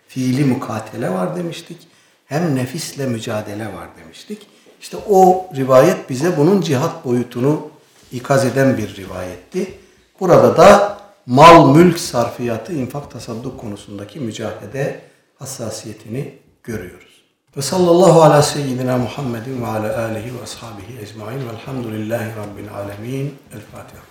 [0.08, 1.78] fiili mukatele var demiştik,
[2.26, 4.46] hem nefisle mücadele var demiştik.
[4.80, 7.70] İşte o rivayet bize bunun cihat boyutunu
[8.12, 9.74] ikaz eden bir rivayetti.
[10.20, 15.00] Burada da mal mülk sarfiyatı infak tasadduk konusundaki mücahede
[15.38, 17.22] hassasiyetini görüyoruz.
[17.56, 23.34] Ve sallallahu ala seyyidina Muhammedin ve ala alihi ve ashabihi ecmain velhamdülillahi rabbil alemin.
[23.54, 24.07] El Fatiha.